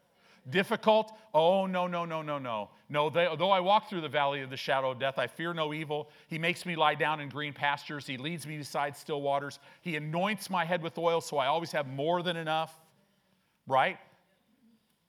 [0.49, 1.11] Difficult?
[1.33, 2.69] Oh, no, no, no, no, no.
[2.88, 5.53] No, they, though I walk through the valley of the shadow of death, I fear
[5.53, 6.09] no evil.
[6.27, 8.07] He makes me lie down in green pastures.
[8.07, 9.59] He leads me beside still waters.
[9.81, 12.73] He anoints my head with oil, so I always have more than enough.
[13.67, 13.97] Right?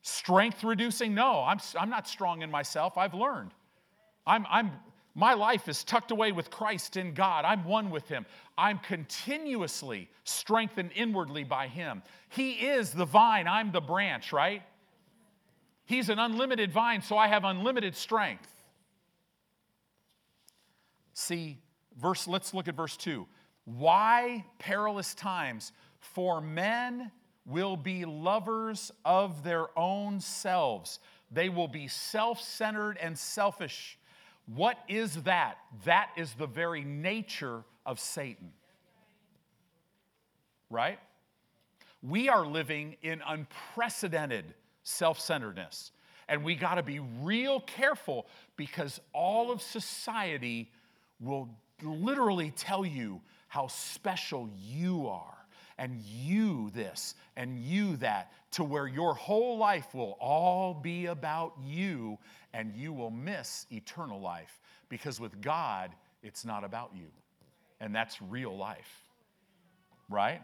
[0.03, 1.15] Strength reducing?
[1.15, 2.99] No, I'm, I'm not strong in myself.
[2.99, 3.53] I've learned.
[4.29, 4.71] I'm, I'm,
[5.15, 7.45] my life is tucked away with Christ in God.
[7.45, 8.27] I'm one with Him.
[8.57, 12.03] I'm continuously strengthened inwardly by Him.
[12.29, 14.63] He is the vine, I'm the branch, right?
[15.87, 18.53] He's an unlimited vine, so I have unlimited strength.
[21.15, 21.59] See,
[22.01, 23.27] verse, let's look at verse 2.
[23.65, 25.73] Why perilous times?
[25.99, 27.11] For men
[27.45, 31.01] will be lovers of their own selves.
[31.31, 33.98] They will be self centered and selfish.
[34.55, 35.59] What is that?
[35.85, 38.53] That is the very nature of Satan.
[40.71, 40.99] Right?
[42.03, 45.93] We are living in unprecedented self centeredness.
[46.29, 48.27] And we got to be real careful
[48.57, 50.71] because all of society
[51.21, 51.49] will
[51.83, 55.38] literally tell you how special you are,
[55.79, 61.55] and you this, and you that, to where your whole life will all be about
[61.65, 62.19] you,
[62.53, 64.61] and you will miss eternal life.
[64.89, 65.91] Because with God,
[66.23, 67.07] it's not about you.
[67.81, 69.05] And that's real life,
[70.09, 70.43] right?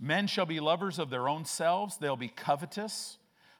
[0.00, 3.18] Men shall be lovers of their own selves, they'll be covetous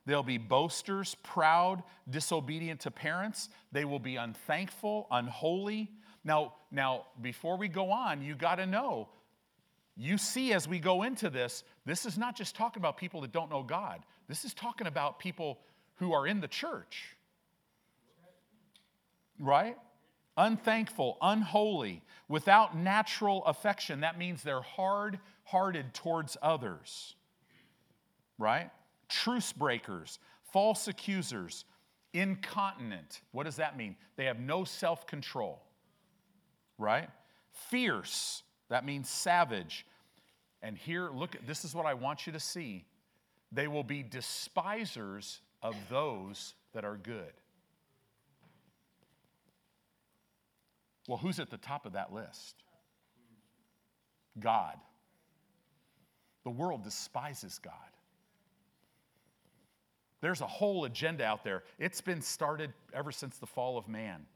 [0.09, 3.51] They'll be boasters, proud, disobedient to parents.
[3.73, 5.91] They will be unthankful, unholy.
[6.25, 9.11] Now, now before we go on, you got to know.
[9.99, 13.33] You see, as we go into this, this is not just talking about people that
[13.33, 14.01] don't know God.
[14.29, 15.59] This is talking about people
[15.97, 17.17] who are in the church.
[19.41, 19.77] Right?
[20.37, 24.01] Unthankful, unholy, without natural affection.
[24.01, 27.17] That means they're hard hearted towards others.
[28.39, 28.71] Right?
[29.09, 30.19] truce breakers,
[30.53, 31.65] false accusers,
[32.13, 33.23] incontinent.
[33.33, 33.97] What does that mean?
[34.17, 35.63] They have no self control,
[36.79, 37.09] right?
[37.71, 39.87] Fierce, that means savage.
[40.63, 42.85] And here, look, this is what I want you to see.
[43.53, 47.33] They will be despisers of those that are good.
[51.07, 52.57] Well, who's at the top of that list?
[54.39, 54.77] God.
[56.45, 57.73] The world despises God.
[60.21, 61.63] There's a whole agenda out there.
[61.79, 64.27] It's been started ever since the fall of man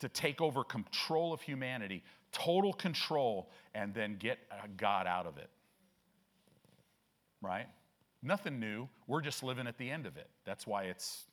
[0.00, 2.02] to take over control of humanity,
[2.32, 5.48] total control, and then get uh, God out of it.
[7.40, 7.66] Right?
[8.22, 8.88] Nothing new.
[9.06, 10.28] We're just living at the end of it.
[10.44, 11.24] That's why it's,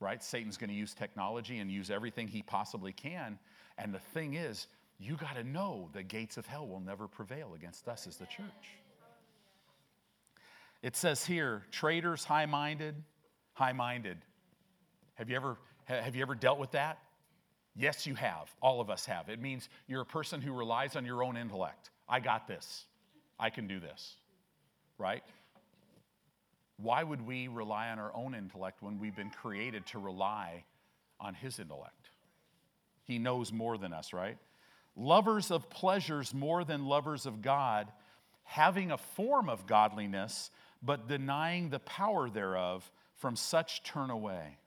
[0.00, 0.22] right?
[0.22, 3.38] Satan's going to use technology and use everything he possibly can.
[3.78, 4.66] And the thing is,
[4.98, 8.26] you got to know the gates of hell will never prevail against us as the
[8.26, 8.76] church.
[10.82, 12.96] It says here, traitors, high minded,
[13.52, 14.18] high minded.
[15.14, 16.98] Have you ever have you ever dealt with that?
[17.74, 18.54] Yes, you have.
[18.60, 19.28] All of us have.
[19.28, 21.90] It means you're a person who relies on your own intellect.
[22.08, 22.86] I got this.
[23.38, 24.16] I can do this.
[24.98, 25.22] Right?
[26.76, 30.64] Why would we rely on our own intellect when we've been created to rely
[31.20, 32.10] on his intellect?
[33.04, 34.38] He knows more than us, right?
[34.96, 37.88] Lovers of pleasures more than lovers of God,
[38.44, 40.50] having a form of godliness,
[40.82, 44.58] but denying the power thereof, from such turn away.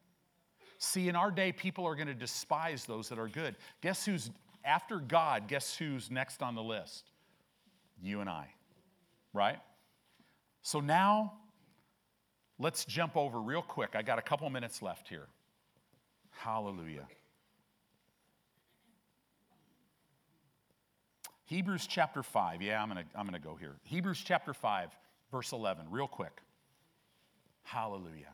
[0.78, 3.56] See, in our day, people are going to despise those that are good.
[3.82, 4.30] Guess who's,
[4.64, 7.04] after God, guess who's next on the list?
[8.02, 8.48] You and I,
[9.34, 9.60] right?
[10.66, 11.34] So now,
[12.58, 13.92] let's jump over real quick.
[13.94, 15.28] I got a couple minutes left here.
[16.32, 17.06] Hallelujah.
[21.44, 22.64] Hebrews chapter 5.
[22.64, 23.76] Yeah, I'm going to I'm going to go here.
[23.84, 24.90] Hebrews chapter 5
[25.32, 26.42] verse 11, real quick.
[27.62, 28.34] Hallelujah.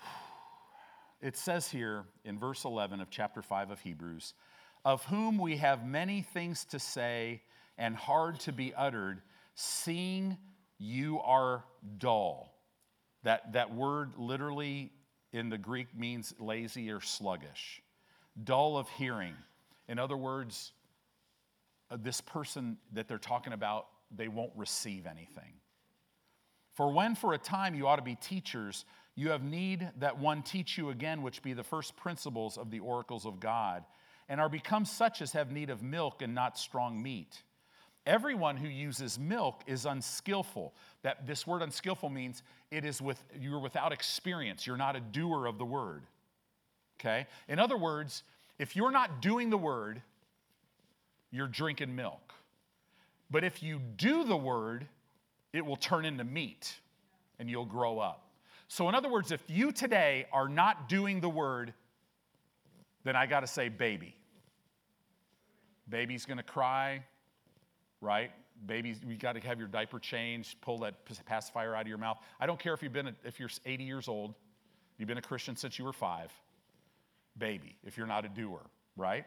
[1.20, 4.34] It says here in verse 11 of chapter 5 of Hebrews,
[4.84, 7.42] of whom we have many things to say
[7.76, 9.20] and hard to be uttered,
[9.54, 10.36] seeing
[10.78, 11.64] you are
[11.98, 12.52] dull.
[13.22, 14.92] That, that word literally
[15.32, 17.82] in the Greek means lazy or sluggish,
[18.42, 19.34] dull of hearing.
[19.88, 20.72] In other words,
[21.90, 25.52] uh, this person that they're talking about, they won't receive anything.
[26.74, 28.84] For when for a time you ought to be teachers,
[29.14, 32.80] you have need that one teach you again, which be the first principles of the
[32.80, 33.84] oracles of God,
[34.28, 37.42] and are become such as have need of milk and not strong meat.
[38.06, 40.74] Everyone who uses milk is unskillful.
[41.02, 44.66] That this word unskillful means it is with you're without experience.
[44.66, 46.02] You're not a doer of the word.
[47.00, 47.26] Okay?
[47.48, 48.22] In other words,
[48.58, 50.02] if you're not doing the word,
[51.30, 52.34] you're drinking milk.
[53.30, 54.86] But if you do the word,
[55.52, 56.74] it will turn into meat
[57.38, 58.28] and you'll grow up.
[58.68, 61.72] So, in other words, if you today are not doing the word,
[63.04, 64.14] then I got to say, baby.
[65.88, 67.04] Baby's going to cry,
[68.04, 68.30] right?
[68.66, 70.94] Babies, you got to have your diaper changed, pull that
[71.26, 72.18] pacifier out of your mouth.
[72.38, 74.34] I don't care if you've been, a, if you're 80 years old,
[74.98, 76.30] you've been a Christian since you were five.
[77.36, 78.60] Baby, if you're not a doer,
[78.96, 79.24] right?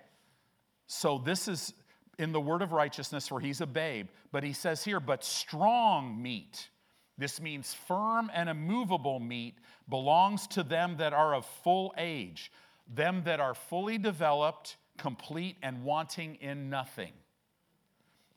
[0.86, 1.74] So this is
[2.18, 4.08] in the word of righteousness, where he's a babe.
[4.32, 6.70] But he says here, but strong meat.
[7.18, 9.56] This means firm and immovable meat
[9.90, 12.52] belongs to them that are of full age,
[12.88, 17.12] them that are fully developed, complete, and wanting in nothing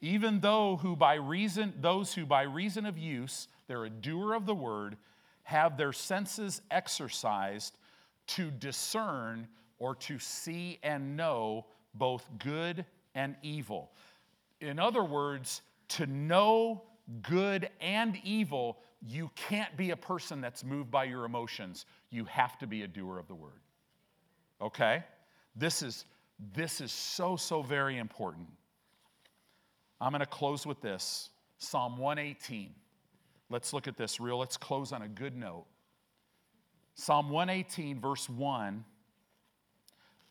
[0.00, 4.46] even though who by reason those who by reason of use they're a doer of
[4.46, 4.96] the word
[5.42, 7.76] have their senses exercised
[8.26, 9.48] to discern
[9.78, 12.84] or to see and know both good
[13.14, 13.90] and evil.
[14.60, 16.82] In other words to know
[17.22, 21.86] good and evil you can't be a person that's moved by your emotions.
[22.10, 23.60] You have to be a doer of the word.
[24.60, 25.02] Okay?
[25.56, 26.04] This is
[26.54, 28.48] this is so so very important
[30.00, 32.74] I'm going to close with this Psalm 118.
[33.50, 34.38] Let's look at this real.
[34.38, 35.66] Let's close on a good note.
[36.94, 38.84] Psalm 118, verse 1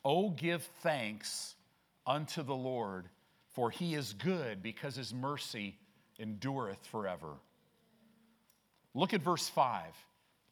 [0.04, 1.54] Oh, give thanks
[2.06, 3.08] unto the Lord,
[3.52, 5.76] for he is good, because his mercy
[6.18, 7.34] endureth forever.
[8.94, 9.84] Look at verse 5.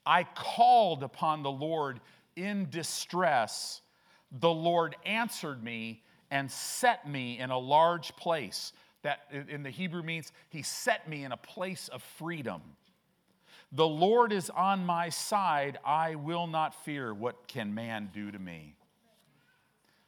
[0.06, 2.00] I called upon the Lord
[2.36, 3.80] in distress.
[4.40, 8.72] The Lord answered me and set me in a large place.
[9.02, 12.60] That in the Hebrew means he set me in a place of freedom.
[13.72, 15.78] The Lord is on my side.
[15.84, 17.12] I will not fear.
[17.12, 18.74] What can man do to me?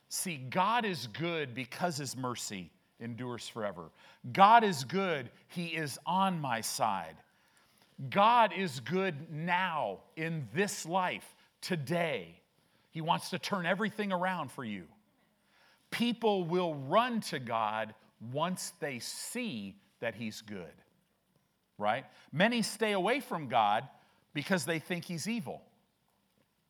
[0.08, 3.90] See, God is good because his mercy endures forever.
[4.32, 5.30] God is good.
[5.48, 7.16] He is on my side.
[8.08, 12.40] God is good now in this life, today.
[12.90, 14.84] He wants to turn everything around for you.
[15.90, 17.94] People will run to God
[18.32, 20.72] once they see that He's good,
[21.78, 22.04] right?
[22.32, 23.88] Many stay away from God
[24.34, 25.62] because they think He's evil,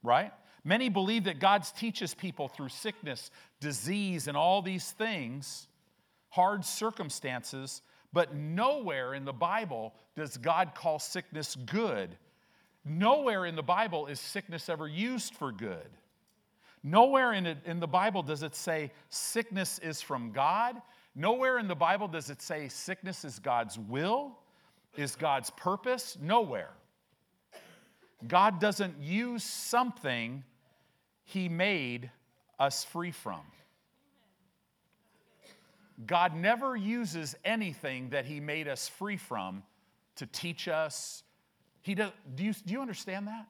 [0.02, 0.32] right?
[0.64, 3.30] Many believe that God teaches people through sickness,
[3.60, 5.66] disease, and all these things,
[6.28, 7.82] hard circumstances,
[8.12, 12.16] but nowhere in the Bible does God call sickness good.
[12.84, 15.88] Nowhere in the Bible is sickness ever used for good.
[16.82, 20.80] Nowhere in, it, in the Bible does it say sickness is from God
[21.20, 24.38] Nowhere in the Bible does it say sickness is God's will,
[24.96, 26.16] is God's purpose.
[26.18, 26.70] Nowhere.
[28.26, 30.42] God doesn't use something
[31.24, 32.10] He made
[32.58, 33.42] us free from.
[36.06, 39.62] God never uses anything that He made us free from
[40.16, 41.22] to teach us.
[41.82, 43.46] He does, do, you, do you understand that?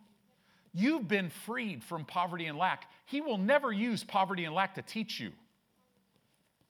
[0.74, 2.90] You've been freed from poverty and lack.
[3.06, 5.30] He will never use poverty and lack to teach you,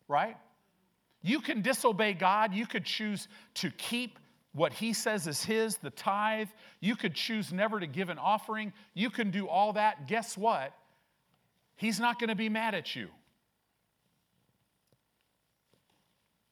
[0.07, 0.37] right?
[1.23, 2.55] You can disobey God.
[2.55, 4.19] You could choose to keep
[4.53, 6.49] what He says is His, the tithe.
[6.81, 8.73] You could choose never to give an offering.
[8.95, 10.09] You can do all that.
[10.09, 10.73] Guess what?
[11.77, 13.09] He's not going to be mad at you.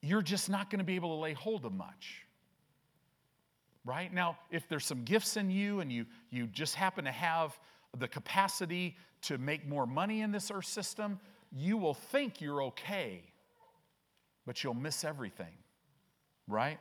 [0.01, 2.25] You're just not going to be able to lay hold of much.
[3.85, 4.13] Right?
[4.13, 7.57] Now, if there's some gifts in you and you, you just happen to have
[7.97, 11.19] the capacity to make more money in this earth system,
[11.51, 13.23] you will think you're okay
[14.49, 15.53] but you'll miss everything,
[16.47, 16.79] right?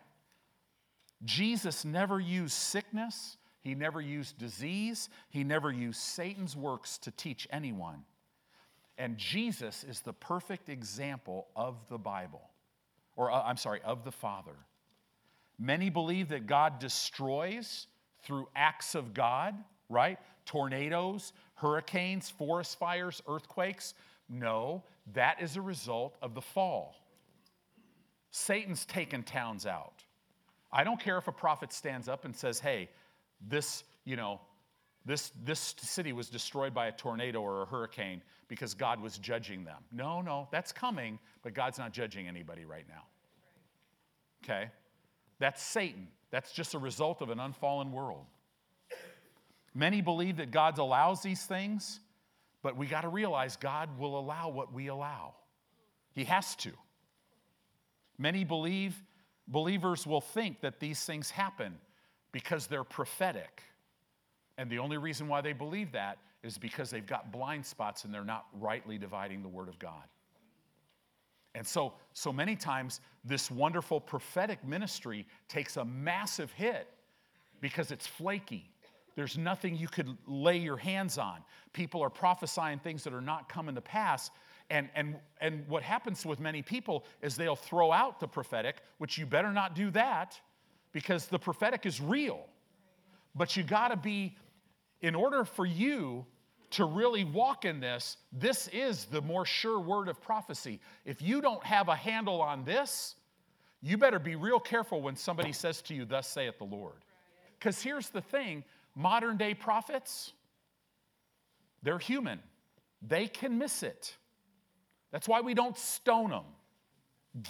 [1.27, 7.47] Jesus never used sickness, he never used disease, he never used Satan's works to teach
[7.51, 8.05] anyone.
[8.97, 12.41] And Jesus is the perfect example of the Bible,
[13.17, 14.57] or uh, I'm sorry, of the Father.
[15.59, 17.87] Many believe that God destroys
[18.23, 19.55] through acts of God,
[19.91, 20.19] right?
[20.47, 23.93] Tornadoes, hurricanes, forest fires, earthquakes.
[24.27, 26.95] No, that is a result of the fall.
[28.31, 30.05] Satan's taken towns out.
[30.71, 32.91] I don't care if a prophet stands up and says, hey,
[33.47, 34.41] this, you know,
[35.07, 39.65] this, this city was destroyed by a tornado or a hurricane because God was judging
[39.65, 39.83] them.
[39.91, 43.05] No, no, that's coming, but God's not judging anybody right now.
[44.45, 44.71] Okay?
[45.39, 46.09] That's Satan.
[46.31, 48.27] That's just a result of an unfallen world.
[49.75, 52.01] Many believe that God allows these things,
[52.63, 55.35] but we got to realize God will allow what we allow.
[56.13, 56.73] He has to.
[58.19, 59.03] Many believe
[59.47, 61.75] believers will think that these things happen
[62.33, 63.63] because they're prophetic.
[64.59, 68.13] And the only reason why they believe that is because they've got blind spots and
[68.13, 70.03] they're not rightly dividing the word of God.
[71.55, 76.89] And so, so many times, this wonderful prophetic ministry takes a massive hit
[77.61, 78.71] because it's flaky.
[79.17, 81.43] There's nothing you could lay your hands on.
[81.73, 84.31] People are prophesying things that are not coming to pass.
[84.71, 89.17] And, and, and what happens with many people is they'll throw out the prophetic, which
[89.17, 90.39] you better not do that
[90.93, 92.45] because the prophetic is real.
[93.35, 94.37] But you got to be,
[95.01, 96.27] in order for you
[96.71, 100.81] to really walk in this, this is the more sure word of prophecy.
[101.05, 103.15] If you don't have a handle on this,
[103.81, 107.05] you better be real careful when somebody says to you, Thus saith the Lord.
[107.59, 108.65] Because here's the thing
[108.95, 110.33] modern day prophets,
[111.83, 112.41] they're human,
[113.01, 114.17] they can miss it.
[115.11, 116.45] That's why we don't stone them.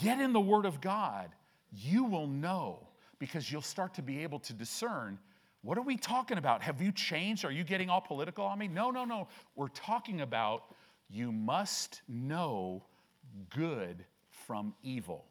[0.00, 1.30] Get in the Word of God.
[1.72, 2.88] You will know
[3.18, 5.18] because you'll start to be able to discern
[5.62, 6.62] what are we talking about?
[6.62, 7.44] Have you changed?
[7.44, 8.68] Are you getting all political on me?
[8.68, 9.28] No, no, no.
[9.56, 10.62] We're talking about
[11.10, 12.84] you must know
[13.50, 15.24] good from evil.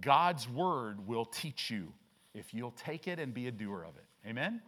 [0.00, 1.92] God's word will teach you
[2.34, 4.28] if you'll take it and be a doer of it.
[4.28, 4.60] Amen?